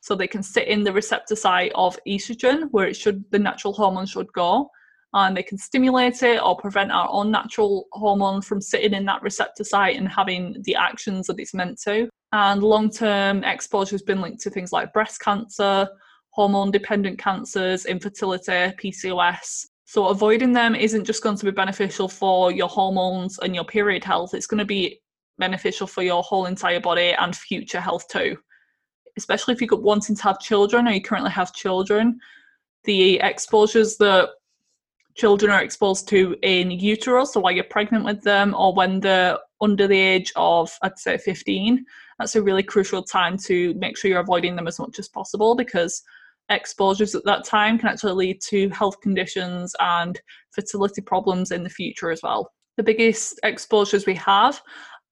[0.03, 3.73] So, they can sit in the receptor site of estrogen, where it should the natural
[3.73, 4.69] hormone should go,
[5.15, 9.23] and they can stimulate it or prevent our own natural hormone from sitting in that
[9.23, 12.11] receptor site and having the actions that it's meant to.
[12.33, 15.89] And long term exposure has been linked to things like breast cancer,
[16.31, 19.67] hormone dependent cancers, infertility, PCOS.
[19.85, 24.05] So, avoiding them isn't just going to be beneficial for your hormones and your period
[24.05, 25.01] health, it's going to be
[25.39, 28.37] beneficial for your whole entire body and future health too.
[29.17, 32.21] Especially if you're wanting to have children or you currently have children,
[32.85, 34.29] the exposures that
[35.17, 39.39] children are exposed to in utero, so while you're pregnant with them or when they're
[39.61, 41.85] under the age of, I'd say, 15,
[42.19, 45.55] that's a really crucial time to make sure you're avoiding them as much as possible
[45.55, 46.03] because
[46.51, 50.21] exposures at that time can actually lead to health conditions and
[50.51, 52.53] fertility problems in the future as well.
[52.77, 54.61] The biggest exposures we have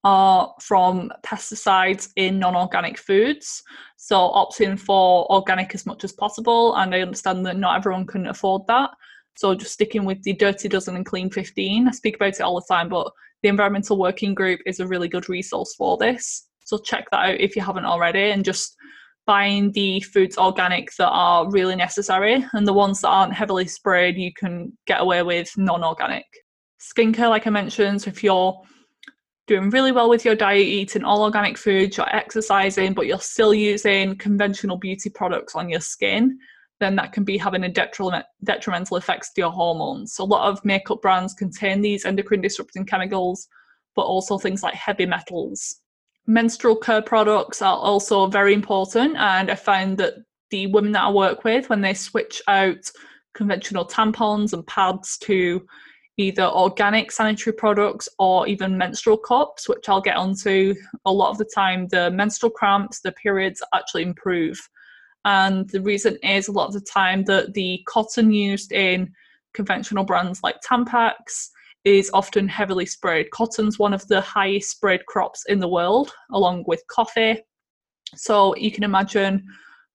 [0.05, 3.63] are from pesticides in non organic foods.
[3.97, 6.77] So, opting for organic as much as possible.
[6.77, 8.91] And I understand that not everyone can afford that.
[9.37, 11.89] So, just sticking with the Dirty Dozen and Clean 15.
[11.89, 13.11] I speak about it all the time, but
[13.43, 16.47] the Environmental Working Group is a really good resource for this.
[16.65, 18.77] So, check that out if you haven't already and just
[19.29, 24.17] buying the foods organic that are really necessary and the ones that aren't heavily sprayed
[24.17, 26.25] you can get away with non-organic
[26.81, 28.59] skincare like i mentioned so if you're
[29.47, 33.53] doing really well with your diet eating all organic foods you're exercising but you're still
[33.53, 36.39] using conventional beauty products on your skin
[36.81, 40.13] then that can be having a detriment, detrimental effects to your hormones.
[40.13, 43.49] So a lot of makeup brands contain these endocrine disrupting chemicals
[43.99, 45.81] but also things like heavy metals.
[46.29, 50.15] Menstrual care products are also very important and i find that
[50.51, 52.91] the women that i work with when they switch out
[53.35, 55.67] conventional tampons and pads to
[56.17, 60.75] either organic sanitary products or even menstrual cups which i'll get onto
[61.07, 64.61] a lot of the time the menstrual cramps the periods actually improve
[65.25, 69.13] and the reason is a lot of the time that the cotton used in
[69.55, 71.49] conventional brands like tampax
[71.85, 73.31] is often heavily sprayed.
[73.31, 77.41] Cotton's one of the highest sprayed crops in the world, along with coffee.
[78.15, 79.45] So you can imagine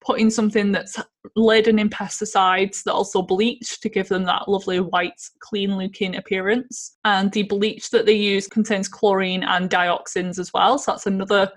[0.01, 0.99] putting something that's
[1.36, 6.97] laden in pesticides that also bleach to give them that lovely white, clean looking appearance.
[7.05, 10.77] And the bleach that they use contains chlorine and dioxins as well.
[10.77, 11.49] So that's another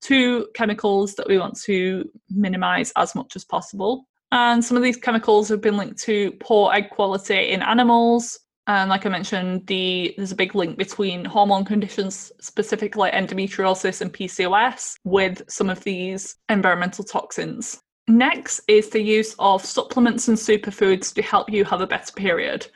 [0.00, 4.06] two chemicals that we want to minimize as much as possible.
[4.32, 8.38] And some of these chemicals have been linked to poor egg quality in animals,
[8.70, 14.12] and like I mentioned, the there's a big link between hormone conditions, specifically endometriosis and
[14.12, 17.80] PCOS, with some of these environmental toxins.
[18.06, 22.68] Next is the use of supplements and superfoods to help you have a better period.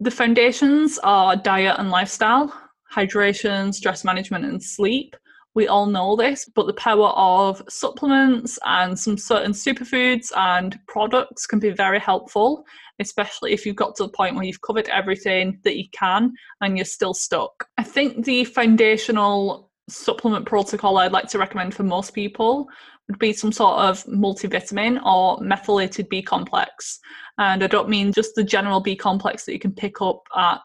[0.00, 2.50] The foundations are diet and lifestyle,
[2.90, 5.16] hydration, stress management, and sleep.
[5.54, 11.46] We all know this, but the power of supplements and some certain superfoods and products
[11.46, 12.64] can be very helpful
[13.00, 16.76] especially if you've got to the point where you've covered everything that you can and
[16.76, 17.68] you're still stuck.
[17.78, 22.68] I think the foundational supplement protocol I'd like to recommend for most people
[23.08, 26.98] would be some sort of multivitamin or methylated B complex.
[27.38, 30.62] And I don't mean just the general B complex that you can pick up at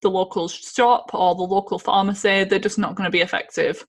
[0.00, 3.86] the local shop or the local pharmacy, they're just not going to be effective.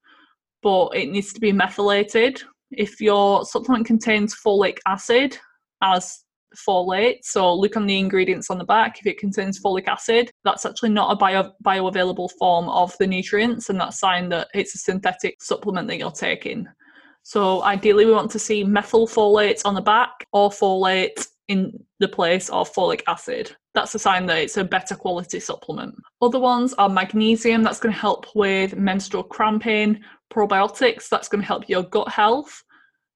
[0.63, 2.41] But it needs to be methylated.
[2.71, 5.38] If your supplement contains folic acid,
[5.84, 6.23] as
[6.56, 7.19] folate.
[7.23, 8.99] So look on the ingredients on the back.
[8.99, 13.69] If it contains folic acid, that's actually not a bio bioavailable form of the nutrients,
[13.69, 16.67] and that's a sign that it's a synthetic supplement that you're taking.
[17.23, 22.49] So ideally, we want to see methylfolate on the back or folate in the place
[22.49, 23.56] of folic acid.
[23.73, 25.95] That's a sign that it's a better quality supplement.
[26.21, 30.02] Other ones are magnesium, that's going to help with menstrual cramping,
[30.34, 32.63] probiotics, that's going to help your gut health.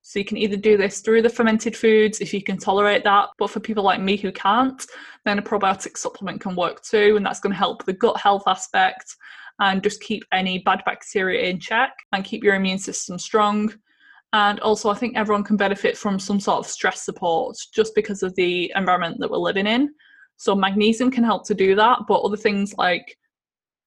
[0.01, 3.29] So you can either do this through the fermented foods if you can tolerate that,
[3.37, 4.81] but for people like me who can't,
[5.25, 8.43] then a probiotic supplement can work too, and that's going to help the gut health
[8.47, 9.13] aspect
[9.59, 13.73] and just keep any bad bacteria in check and keep your immune system strong.
[14.33, 18.23] And also, I think everyone can benefit from some sort of stress support just because
[18.23, 19.89] of the environment that we're living in.
[20.37, 23.17] So, magnesium can help to do that, but other things like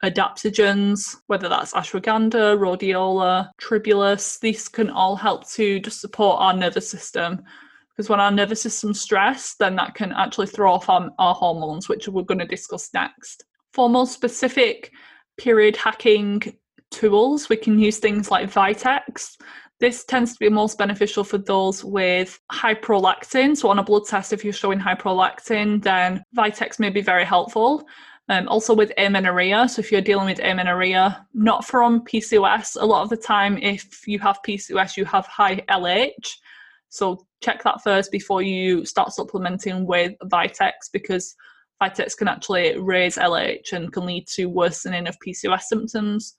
[0.02, 6.88] adaptogens, whether that's ashwagandha, rhodiola, tribulus, these can all help to just support our nervous
[6.88, 7.42] system.
[7.90, 11.88] Because when our nervous system's stressed, then that can actually throw off our, our hormones,
[11.88, 13.44] which we're going to discuss next.
[13.72, 14.90] For more specific
[15.36, 16.42] period hacking
[16.90, 19.36] tools, we can use things like Vitex.
[19.80, 23.56] This tends to be most beneficial for those with high prolactin.
[23.56, 27.24] So, on a blood test, if you're showing high prolactin, then Vitex may be very
[27.24, 27.86] helpful.
[28.30, 33.02] Um, also with amenorrhea, so if you're dealing with amenorrhea, not from PCOS, a lot
[33.02, 36.36] of the time if you have PCOS, you have high LH.
[36.90, 41.34] So check that first before you start supplementing with Vitex because
[41.82, 46.36] Vitex can actually raise LH and can lead to worsening of PCOS symptoms.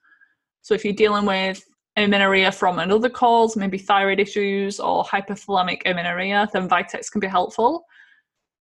[0.62, 1.62] So if you're dealing with
[1.98, 7.84] amenorrhea from another cause, maybe thyroid issues or hypothalamic amenorrhea, then Vitex can be helpful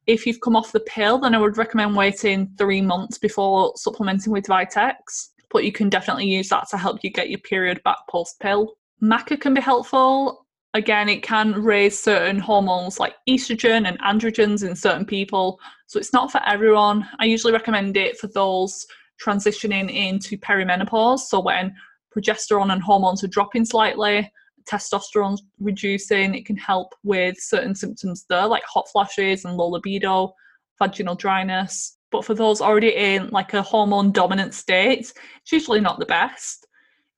[0.07, 4.31] if you've come off the pill, then I would recommend waiting three months before supplementing
[4.31, 5.29] with Vitex.
[5.51, 8.73] But you can definitely use that to help you get your period back post pill.
[9.01, 10.45] Maca can be helpful.
[10.73, 15.59] Again, it can raise certain hormones like estrogen and androgens in certain people.
[15.87, 17.07] So it's not for everyone.
[17.19, 18.85] I usually recommend it for those
[19.23, 21.19] transitioning into perimenopause.
[21.19, 21.73] So when
[22.15, 24.29] progesterone and hormones are dropping slightly,
[24.70, 30.34] testosterone's reducing, it can help with certain symptoms there, like hot flashes and low libido,
[30.80, 31.97] vaginal dryness.
[32.11, 35.11] But for those already in like a hormone dominant state,
[35.41, 36.68] it's usually not the best.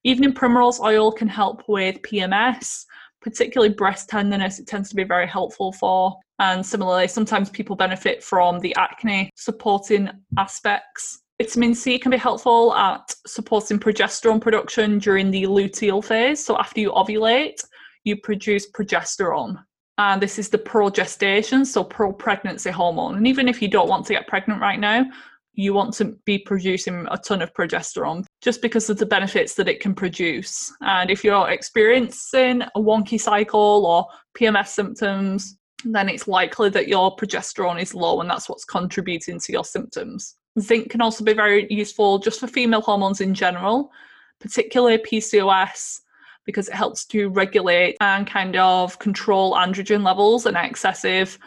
[0.03, 2.85] Evening primrose oil can help with PMS,
[3.21, 6.17] particularly breast tenderness, it tends to be very helpful for.
[6.39, 11.23] And similarly, sometimes people benefit from the acne supporting aspects.
[11.39, 16.43] Vitamin C can be helpful at supporting progesterone production during the luteal phase.
[16.43, 17.63] So, after you ovulate,
[18.03, 19.63] you produce progesterone.
[19.99, 23.17] And this is the progestation, so pro pregnancy hormone.
[23.17, 25.05] And even if you don't want to get pregnant right now,
[25.53, 29.67] you want to be producing a ton of progesterone just because of the benefits that
[29.67, 30.71] it can produce.
[30.81, 34.07] And if you're experiencing a wonky cycle or
[34.39, 39.51] PMS symptoms, then it's likely that your progesterone is low and that's what's contributing to
[39.51, 40.35] your symptoms.
[40.59, 43.91] Zinc can also be very useful just for female hormones in general,
[44.39, 46.01] particularly PCOS,
[46.45, 51.37] because it helps to regulate and kind of control androgen levels and excessive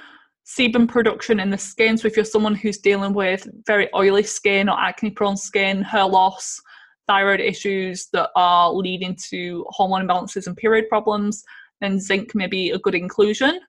[0.46, 1.96] sebum production in the skin.
[1.96, 6.06] So if you're someone who's dealing with very oily skin or acne prone skin, hair
[6.06, 6.60] loss,
[7.06, 11.42] thyroid issues that are leading to hormone imbalances and period problems,
[11.80, 13.60] then zinc may be a good inclusion.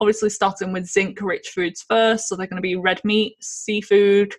[0.00, 2.28] Obviously, starting with zinc rich foods first.
[2.28, 4.34] So they're going to be red meat, seafood,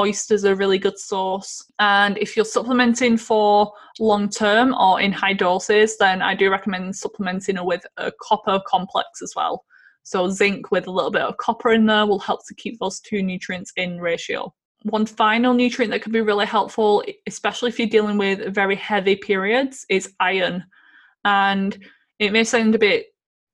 [0.00, 1.64] oysters are a really good source.
[1.78, 6.94] And if you're supplementing for long term or in high doses, then I do recommend
[6.96, 9.64] supplementing with a copper complex as well.
[10.02, 13.00] So zinc with a little bit of copper in there will help to keep those
[13.00, 14.54] two nutrients in ratio.
[14.84, 19.16] One final nutrient that could be really helpful, especially if you're dealing with very heavy
[19.16, 20.64] periods, is iron.
[21.24, 21.76] And
[22.18, 23.06] it may sound a bit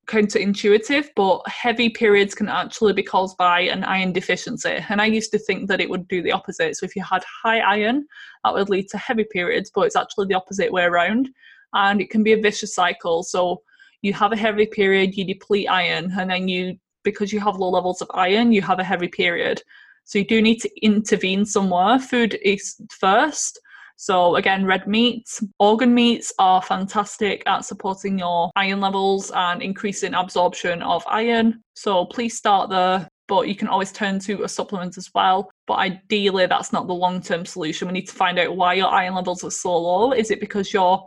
[0.07, 4.83] counterintuitive, but heavy periods can actually be caused by an iron deficiency.
[4.89, 6.77] And I used to think that it would do the opposite.
[6.77, 8.07] So if you had high iron,
[8.45, 11.29] that would lead to heavy periods, but it's actually the opposite way around.
[11.73, 13.23] And it can be a vicious cycle.
[13.23, 13.63] So
[14.03, 17.71] you have a heavy period, you deplete iron, and then you, because you have low
[17.71, 19.63] levels of iron, you have a heavy period.
[20.05, 21.99] So you do need to intervene somewhere.
[21.99, 23.59] Food is first.
[23.97, 30.15] So again, red meats, organ meats are fantastic at supporting your iron levels and increasing
[30.15, 31.63] absorption of iron.
[31.75, 33.09] So please start there.
[33.27, 35.51] But you can always turn to a supplement as well.
[35.67, 37.89] But ideally, that's not the long term solution.
[37.89, 40.13] We need to find out why your iron levels are so low.
[40.13, 41.03] Is it because you're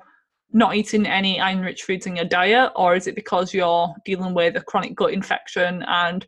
[0.52, 4.34] not eating any iron rich foods in your diet, or is it because you're dealing
[4.34, 6.26] with a chronic gut infection and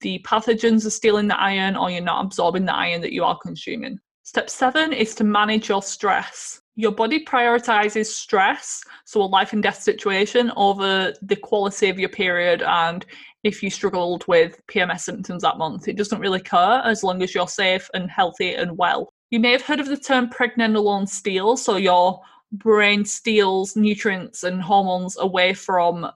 [0.00, 3.38] the pathogens are stealing the iron, or you're not absorbing the iron that you are
[3.38, 3.98] consuming?
[4.28, 6.60] Step seven is to manage your stress.
[6.76, 12.10] Your body prioritizes stress, so a life and death situation, over the quality of your
[12.10, 12.60] period.
[12.60, 13.06] And
[13.42, 17.34] if you struggled with PMS symptoms that month, it doesn't really care as long as
[17.34, 19.08] you're safe and healthy and well.
[19.30, 22.20] You may have heard of the term pregnenolone steal, so your
[22.52, 26.06] brain steals nutrients and hormones away from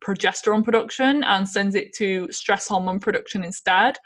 [0.00, 3.98] progesterone production and sends it to stress hormone production instead.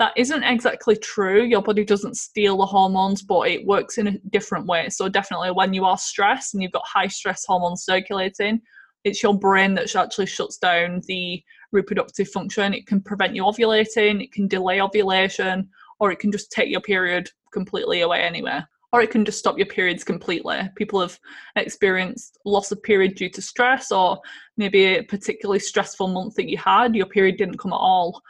[0.00, 1.44] That isn't exactly true.
[1.44, 4.88] Your body doesn't steal the hormones, but it works in a different way.
[4.88, 8.62] So, definitely, when you are stressed and you've got high stress hormones circulating,
[9.04, 11.42] it's your brain that actually shuts down the
[11.72, 12.72] reproductive function.
[12.72, 16.80] It can prevent you ovulating, it can delay ovulation, or it can just take your
[16.80, 18.60] period completely away anyway
[18.92, 20.58] or it can just stop your periods completely.
[20.74, 21.18] People have
[21.56, 24.18] experienced loss of period due to stress, or
[24.56, 28.20] maybe a particularly stressful month that you had, your period didn't come at all.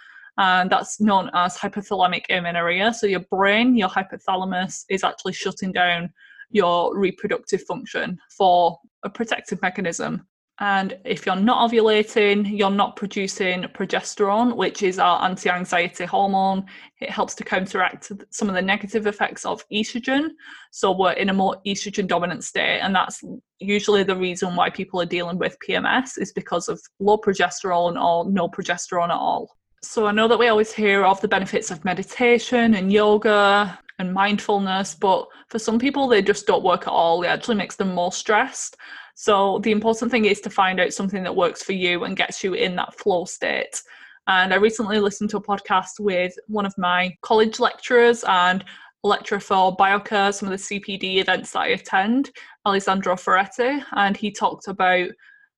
[0.40, 2.94] And that's known as hypothalamic amenorrhea.
[2.94, 6.10] So, your brain, your hypothalamus, is actually shutting down
[6.50, 10.26] your reproductive function for a protective mechanism.
[10.58, 16.64] And if you're not ovulating, you're not producing progesterone, which is our anti anxiety hormone.
[17.02, 20.30] It helps to counteract some of the negative effects of estrogen.
[20.70, 22.80] So we're in a more estrogen dominant state.
[22.80, 23.22] And that's
[23.58, 28.30] usually the reason why people are dealing with PMS is because of low progesterone or
[28.30, 29.50] no progesterone at all.
[29.82, 34.12] So I know that we always hear of the benefits of meditation and yoga and
[34.12, 37.22] mindfulness, but for some people, they just don't work at all.
[37.22, 38.76] It actually makes them more stressed.
[39.14, 42.44] So the important thing is to find out something that works for you and gets
[42.44, 43.82] you in that flow state.
[44.26, 48.62] And I recently listened to a podcast with one of my college lecturers and
[49.02, 52.30] lecturer for biocare, some of the CPD events that I attend,
[52.66, 55.08] Alessandro Ferretti, and he talked about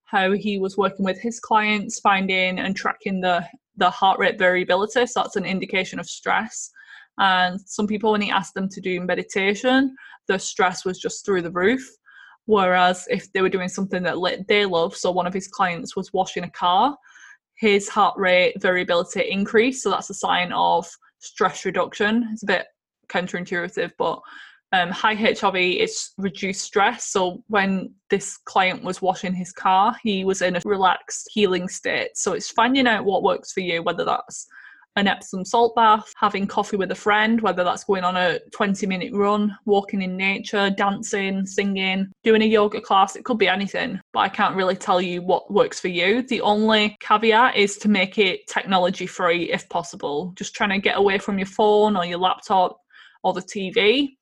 [0.04, 3.44] how he was working with his clients, finding and tracking the
[3.76, 5.06] the heart rate variability.
[5.06, 6.70] So that's an indication of stress.
[7.18, 9.94] And some people, when he asked them to do meditation,
[10.28, 11.86] the stress was just through the roof.
[12.46, 16.12] Whereas if they were doing something that they love, so one of his clients was
[16.12, 16.96] washing a car,
[17.56, 19.82] his heart rate variability increased.
[19.82, 20.88] So that's a sign of
[21.20, 22.28] stress reduction.
[22.32, 22.66] It's a bit
[23.08, 24.20] counterintuitive, but
[24.72, 27.06] Um, high HRV is reduced stress.
[27.06, 32.10] So when this client was washing his car, he was in a relaxed healing state.
[32.14, 34.46] So it's finding out what works for you, whether that's
[34.96, 38.86] an Epsom salt bath, having coffee with a friend, whether that's going on a 20
[38.86, 43.16] minute run, walking in nature, dancing, singing, doing a yoga class.
[43.16, 46.22] It could be anything, but I can't really tell you what works for you.
[46.22, 50.32] The only caveat is to make it technology free if possible.
[50.36, 52.78] Just trying to get away from your phone or your laptop
[53.22, 54.16] or the TV.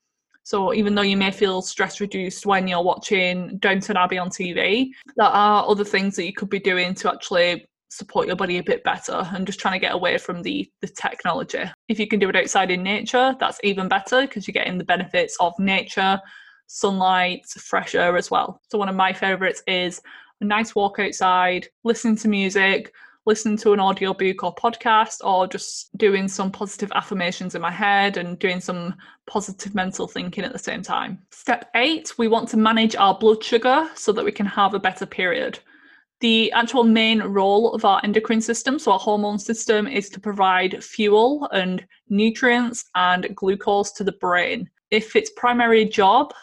[0.50, 4.88] So even though you may feel stress reduced when you're watching Downton Abbey on TV,
[5.14, 8.62] there are other things that you could be doing to actually support your body a
[8.64, 11.62] bit better and just trying to get away from the the technology.
[11.86, 14.82] If you can do it outside in nature, that's even better because you're getting the
[14.82, 16.18] benefits of nature,
[16.66, 18.60] sunlight, fresh air as well.
[18.72, 20.02] So one of my favorites is
[20.40, 22.92] a nice walk outside, listening to music,
[23.26, 28.16] listening to an audiobook or podcast or just doing some positive affirmations in my head
[28.16, 28.94] and doing some
[29.26, 31.18] positive mental thinking at the same time.
[31.30, 34.80] Step 8, we want to manage our blood sugar so that we can have a
[34.80, 35.58] better period.
[36.20, 40.84] The actual main role of our endocrine system, so our hormone system, is to provide
[40.84, 44.68] fuel and nutrients and glucose to the brain.
[44.90, 46.34] If its primary job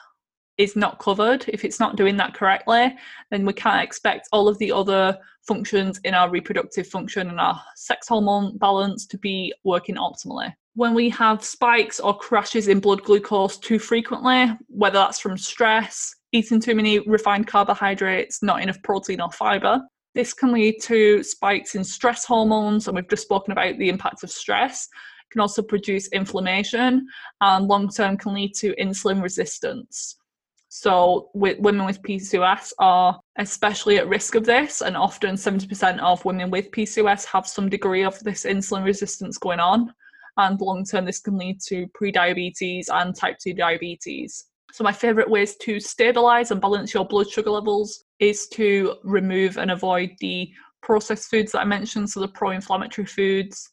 [0.57, 2.95] is not covered, if it's not doing that correctly,
[3.31, 7.61] then we can't expect all of the other functions in our reproductive function and our
[7.75, 10.51] sex hormone balance to be working optimally.
[10.73, 16.13] When we have spikes or crashes in blood glucose too frequently, whether that's from stress,
[16.33, 19.81] eating too many refined carbohydrates, not enough protein or fiber.
[20.13, 24.23] This can lead to spikes in stress hormones, and we've just spoken about the impact
[24.23, 24.87] of stress.
[25.31, 27.05] Can also produce inflammation,
[27.41, 30.15] and long term can lead to insulin resistance.
[30.79, 36.23] So, with, women with PCOS are especially at risk of this, and often 70% of
[36.23, 39.91] women with PCOS have some degree of this insulin resistance going on.
[40.37, 44.45] And long term, this can lead to prediabetes and type 2 diabetes.
[44.71, 49.57] So, my favorite ways to stabilize and balance your blood sugar levels is to remove
[49.57, 50.47] and avoid the
[50.83, 53.67] processed foods that I mentioned, so the pro inflammatory foods,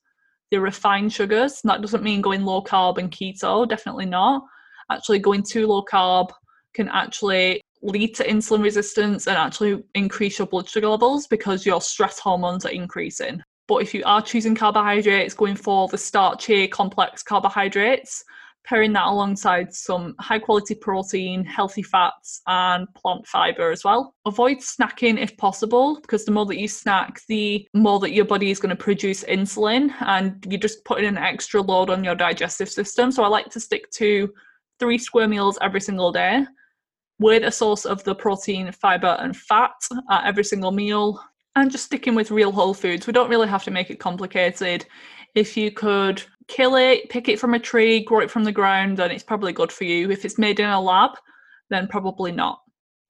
[0.51, 1.61] the refined sugars.
[1.63, 4.43] And that doesn't mean going low carb and keto, definitely not.
[4.91, 6.31] Actually, going too low carb
[6.75, 11.81] can actually lead to insulin resistance and actually increase your blood sugar levels because your
[11.81, 13.43] stress hormones are increasing.
[13.67, 18.25] But if you are choosing carbohydrates, going for the starchy complex carbohydrates,
[18.65, 24.15] pairing that alongside some high quality protein, healthy fats, and plant fiber as well.
[24.25, 28.51] Avoid snacking if possible, because the more that you snack, the more that your body
[28.51, 32.71] is going to produce insulin, and you're just putting an extra load on your digestive
[32.71, 33.13] system.
[33.13, 34.33] So I like to stick to
[34.79, 36.47] three square meals every single day
[37.19, 39.73] with a source of the protein, fiber, and fat
[40.11, 41.21] at every single meal.
[41.57, 43.07] And just sticking with real whole foods.
[43.07, 44.87] We don't really have to make it complicated.
[45.37, 48.97] If you could kill it, pick it from a tree, grow it from the ground,
[48.97, 50.11] then it's probably good for you.
[50.11, 51.13] If it's made in a lab,
[51.71, 52.61] then probably not.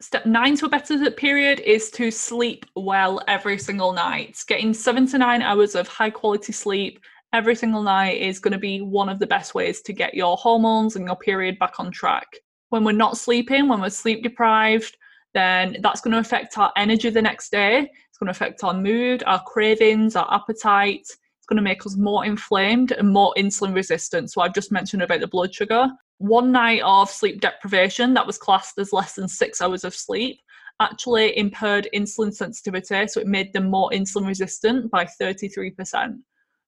[0.00, 4.36] Step nine to a better period is to sleep well every single night.
[4.46, 7.00] Getting seven to nine hours of high quality sleep
[7.32, 10.36] every single night is going to be one of the best ways to get your
[10.36, 12.26] hormones and your period back on track.
[12.74, 14.96] When we're not sleeping, when we're sleep deprived,
[15.32, 17.90] then that's going to affect our energy the next day.
[18.08, 21.06] It's going to affect our mood, our cravings, our appetite
[21.44, 24.32] it's going to make us more inflamed and more insulin resistant.
[24.32, 25.88] So I've just mentioned about the blood sugar.
[26.16, 30.40] One night of sleep deprivation that was classed as less than six hours of sleep
[30.80, 33.06] actually impaired insulin sensitivity.
[33.08, 36.16] So it made them more insulin resistant by 33%.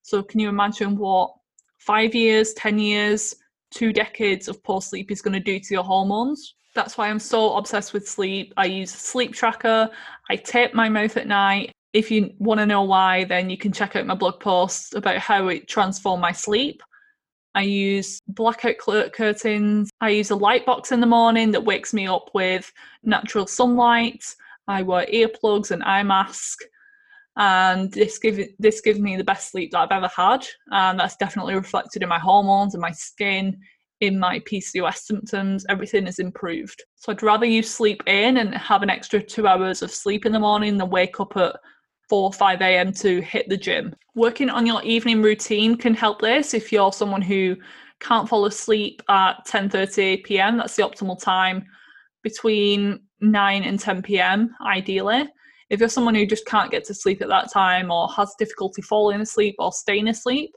[0.02, 1.32] So can you imagine what
[1.78, 3.34] five years, 10 years,
[3.70, 6.54] two decades of poor sleep is going to do to your hormones?
[6.74, 8.52] That's why I'm so obsessed with sleep.
[8.56, 9.88] I use a sleep tracker.
[10.28, 13.72] I tape my mouth at night if you want to know why, then you can
[13.72, 16.82] check out my blog post about how it transformed my sleep.
[17.54, 18.76] I use blackout
[19.14, 19.88] curtains.
[20.02, 22.70] I use a light box in the morning that wakes me up with
[23.02, 24.22] natural sunlight.
[24.68, 26.58] I wear earplugs and eye mask,
[27.36, 31.16] and this gives this gives me the best sleep that I've ever had, and that's
[31.16, 33.58] definitely reflected in my hormones and my skin,
[34.00, 35.66] in my PCOS symptoms.
[35.68, 36.82] Everything is improved.
[36.96, 40.32] So I'd rather you sleep in and have an extra two hours of sleep in
[40.32, 41.56] the morning than wake up at
[42.08, 42.92] 4 or 5 a.m.
[42.92, 43.94] to hit the gym.
[44.14, 47.56] Working on your evening routine can help this if you're someone who
[48.00, 50.56] can't fall asleep at 10:30 p.m.
[50.56, 51.64] That's the optimal time
[52.22, 54.54] between 9 and 10 p.m.
[54.64, 55.28] ideally.
[55.68, 58.82] If you're someone who just can't get to sleep at that time or has difficulty
[58.82, 60.54] falling asleep or staying asleep,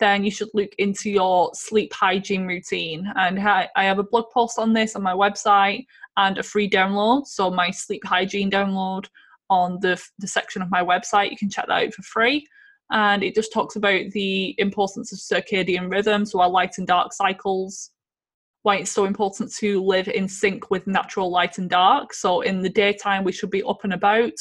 [0.00, 3.10] then you should look into your sleep hygiene routine.
[3.16, 5.86] And I have a blog post on this on my website
[6.16, 7.26] and a free download.
[7.26, 9.06] So, my sleep hygiene download
[9.50, 11.30] on the, the section of my website.
[11.30, 12.46] You can check that out for free.
[12.90, 17.12] And it just talks about the importance of circadian rhythm, so our light and dark
[17.12, 17.90] cycles,
[18.62, 22.12] why it's so important to live in sync with natural light and dark.
[22.12, 24.32] So in the daytime, we should be up and about.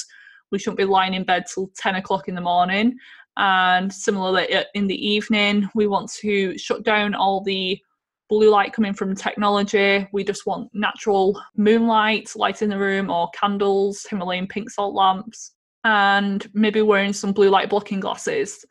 [0.51, 2.97] We shouldn't be lying in bed till 10 o'clock in the morning.
[3.38, 7.80] And similarly, uh, in the evening, we want to shut down all the
[8.28, 10.07] blue light coming from technology.
[10.11, 15.53] We just want natural moonlight, light in the room, or candles, Himalayan pink salt lamps,
[15.86, 18.65] and maybe wearing some blue light blocking glasses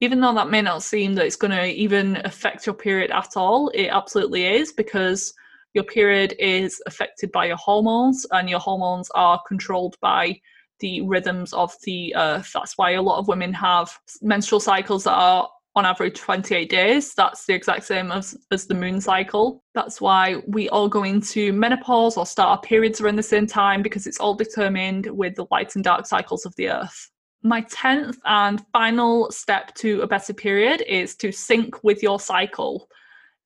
[0.00, 3.36] even though that may not seem that it's going to even affect your period at
[3.36, 5.32] all, it absolutely is because
[5.74, 10.40] your period is affected by your hormones, and your hormones are controlled by
[10.80, 12.50] the rhythms of the earth.
[12.54, 17.14] That's why a lot of women have menstrual cycles that are on average 28 days.
[17.14, 19.62] That's the exact same as, as the moon cycle.
[19.74, 23.82] That's why we all go into menopause or start our periods around the same time
[23.82, 27.10] because it's all determined with the light and dark cycles of the earth.
[27.42, 32.88] My 10th and final step to a better period is to sync with your cycle.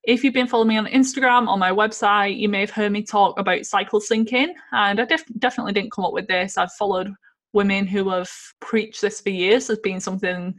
[0.02, 3.02] If you've been following me on Instagram or my website, you may have heard me
[3.04, 6.58] talk about cycle syncing, and I def- definitely didn't come up with this.
[6.58, 7.14] I've followed
[7.52, 8.30] women who have
[8.60, 10.54] preached this for years as being something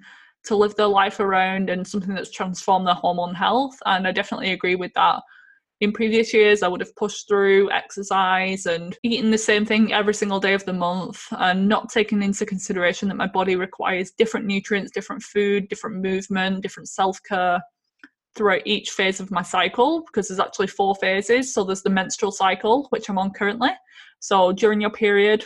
[0.45, 4.53] to live their life around and something that's transformed their hormone health, and I definitely
[4.53, 5.21] agree with that
[5.81, 10.13] in previous years i would have pushed through exercise and eating the same thing every
[10.13, 14.45] single day of the month and not taking into consideration that my body requires different
[14.45, 17.59] nutrients different food different movement different self-care
[18.35, 21.53] throughout each phase of my cycle because there's actually four phases.
[21.53, 23.71] So there's the menstrual cycle which i'm on currently.
[24.19, 25.45] So during your period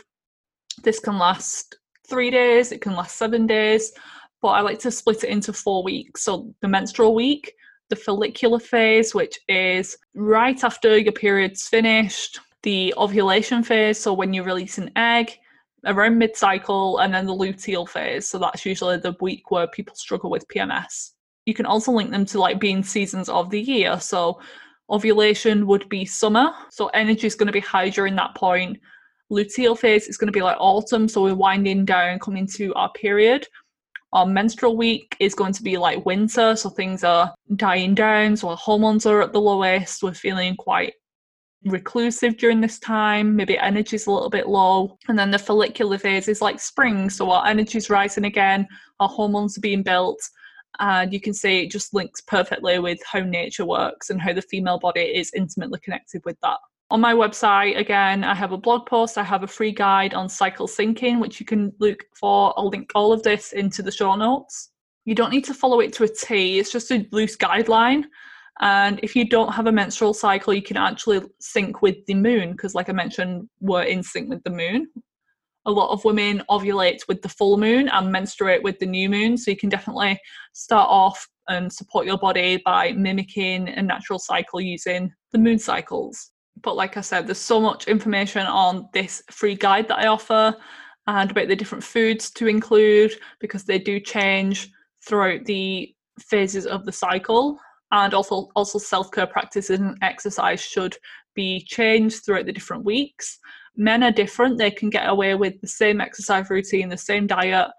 [0.84, 1.78] this can last
[2.10, 3.92] three days it can last seven days
[4.42, 6.24] but i like to split it into four weeks.
[6.24, 7.54] So the menstrual week
[7.90, 14.34] the follicular phase, which is right after your period's finished, the ovulation phase, so when
[14.34, 15.38] you release an egg,
[15.86, 18.28] around mid cycle, and then the luteal phase.
[18.28, 21.12] So that's usually the week where people struggle with PMS.
[21.46, 24.00] You can also link them to like being seasons of the year.
[24.00, 24.40] So
[24.90, 28.78] ovulation would be summer, so energy is going to be high during that point.
[29.32, 32.92] Luteal phase is going to be like autumn, so we're winding down, coming to our
[32.94, 33.48] period
[34.14, 38.50] our menstrual week is going to be like winter, so things are dying down, so
[38.50, 40.02] our hormones are at the lowest.
[40.02, 40.94] We're feeling quite
[41.66, 44.98] reclusive during this time, maybe energy's a little bit low.
[45.08, 48.68] And then the follicular phase is like spring, so our energy's rising again,
[49.00, 50.20] our hormones are being built.
[50.80, 54.42] And you can see it just links perfectly with how nature works and how the
[54.42, 56.58] female body is intimately connected with that.
[56.92, 60.28] On my website, again, I have a blog post, I have a free guide on
[60.28, 62.52] cycle syncing, which you can look for.
[62.58, 64.72] I'll link all of this into the show notes.
[65.06, 68.06] You don't need to follow it to a T, it's just a loose guideline.
[68.62, 72.54] And if you don't have a menstrual cycle, you can actually sync with the moon,
[72.54, 74.88] because, like I mentioned, we're in sync with the moon.
[75.66, 79.38] A lot of women ovulate with the full moon and menstruate with the new moon.
[79.38, 80.20] So you can definitely
[80.54, 86.32] start off and support your body by mimicking a natural cycle using the moon cycles
[86.62, 90.56] but like I said, there's so much information on this free guide that I offer
[91.08, 94.70] and about the different foods to include because they do change
[95.08, 97.58] throughout the phases of the cycle.
[97.92, 100.96] And also, also self-care practices and exercise should
[101.34, 103.40] be changed throughout the different weeks.
[103.76, 107.70] Men are different; they can get away with the same exercise routine, the same diet,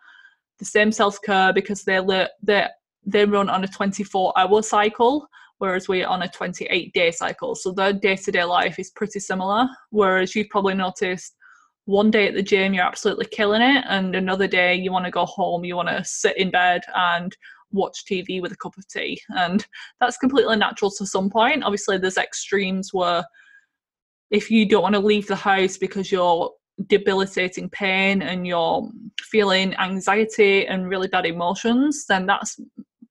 [0.59, 2.67] the same self-care because they're, they
[3.07, 5.29] they run on a 24-hour cycle
[5.61, 7.55] whereas we're on a 28 day cycle.
[7.55, 9.69] So their day to day life is pretty similar.
[9.91, 11.37] Whereas you've probably noticed
[11.85, 15.11] one day at the gym, you're absolutely killing it, and another day, you want to
[15.11, 17.37] go home, you want to sit in bed and
[17.73, 19.21] watch TV with a cup of tea.
[19.31, 19.67] And
[20.01, 21.63] that's completely natural to some point.
[21.63, 23.25] Obviously, there's extremes where
[24.31, 26.51] if you don't want to leave the house because you're
[26.87, 28.89] debilitating pain and you're
[29.21, 32.59] feeling anxiety and really bad emotions, then that's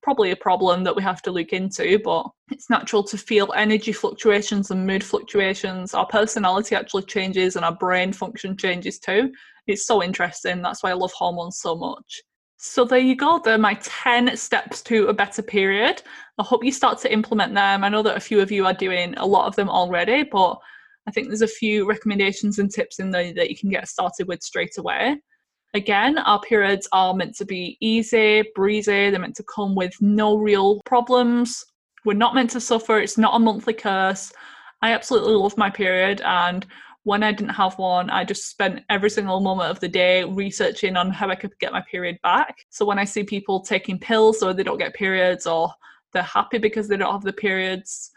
[0.10, 3.92] probably a problem that we have to look into, but it's natural to feel energy
[3.92, 5.94] fluctuations and mood fluctuations.
[5.94, 9.32] Our personality actually changes and our brain function changes too.
[9.68, 10.64] It's so interesting.
[10.64, 12.24] That's why I love hormones so much.
[12.58, 13.38] So there you go.
[13.38, 16.02] They're my 10 steps to a better period.
[16.40, 17.84] I hope you start to implement them.
[17.84, 20.58] I know that a few of you are doing a lot of them already, but
[21.08, 24.28] I think there's a few recommendations and tips in there that you can get started
[24.28, 25.22] with straight away.
[25.74, 30.36] Again, our periods are meant to be easy, breezy, they're meant to come with no
[30.36, 31.64] real problems.
[32.06, 34.34] We're not meant to suffer, it's not a monthly curse.
[34.82, 36.66] I absolutely love my period, and
[37.04, 40.98] when I didn't have one, I just spent every single moment of the day researching
[40.98, 42.66] on how I could get my period back.
[42.70, 45.72] So when I see people taking pills so they don't get periods or
[46.14, 48.12] they're happy because they don't have the periods,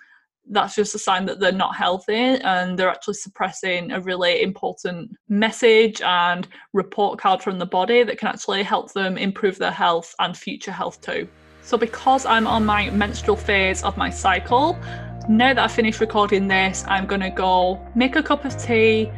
[0.51, 5.11] that's just a sign that they're not healthy and they're actually suppressing a really important
[5.28, 10.14] message and report card from the body that can actually help them improve their health
[10.18, 11.28] and future health too.
[11.62, 14.76] So, because I'm on my menstrual phase of my cycle,
[15.28, 19.11] now that I've finished recording this, I'm going to go make a cup of tea,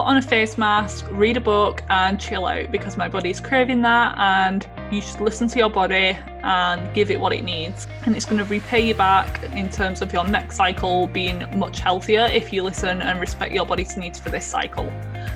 [0.00, 3.82] put on a face mask, read a book, and chill out because my body's craving
[3.82, 4.16] that.
[4.16, 7.86] And you should listen to your body and give it what it needs.
[8.06, 11.80] And it's going to repay you back in terms of your next cycle being much
[11.80, 14.90] healthier if you listen and respect your body's needs for this cycle.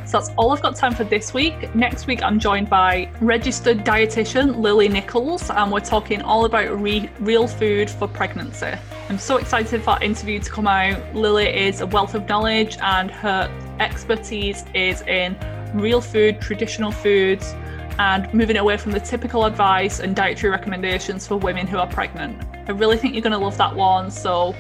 [0.07, 1.75] So that's all I've got time for this week.
[1.75, 7.11] Next week, I'm joined by registered dietitian Lily Nichols, and we're talking all about re-
[7.21, 8.73] real food for pregnancy.
[9.09, 11.15] I'm so excited for that interview to come out.
[11.15, 15.37] Lily is a wealth of knowledge, and her expertise is in
[15.75, 17.55] real food, traditional foods,
[17.99, 22.43] and moving away from the typical advice and dietary recommendations for women who are pregnant.
[22.67, 24.11] I really think you're going to love that one.
[24.11, 24.55] So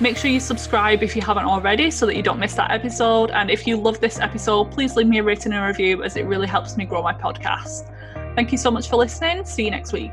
[0.00, 3.30] make sure you subscribe if you haven't already so that you don't miss that episode.
[3.30, 6.16] And if you love this episode, please leave me a rating and a review as
[6.16, 7.94] it really helps me grow my podcast.
[8.34, 9.44] Thank you so much for listening.
[9.44, 10.12] See you next week.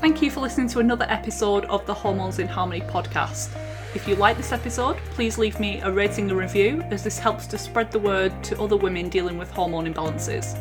[0.00, 3.48] Thank you for listening to another episode of the Hormones in Harmony podcast.
[3.96, 7.48] If you like this episode, please leave me a rating and review as this helps
[7.48, 10.54] to spread the word to other women dealing with hormone imbalances.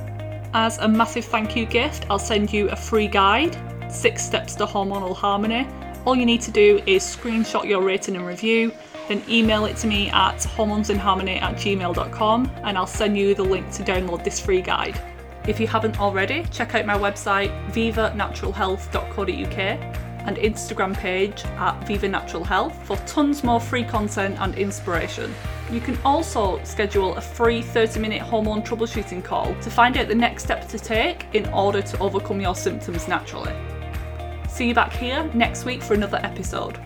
[0.55, 3.55] As a massive thank you gift, I'll send you a free guide,
[3.91, 5.67] Six Steps to Hormonal Harmony.
[6.05, 8.71] All you need to do is screenshot your rating and review,
[9.07, 13.71] then email it to me at hormonesinharmony at gmail.com and I'll send you the link
[13.73, 14.99] to download this free guide.
[15.47, 22.43] If you haven't already, check out my website vivanaturalhealth.co.uk and Instagram page at Viva Natural
[22.43, 25.33] Health for tons more free content and inspiration.
[25.71, 30.15] You can also schedule a free 30 minute hormone troubleshooting call to find out the
[30.15, 33.53] next step to take in order to overcome your symptoms naturally.
[34.49, 36.77] See you back here next week for another episode.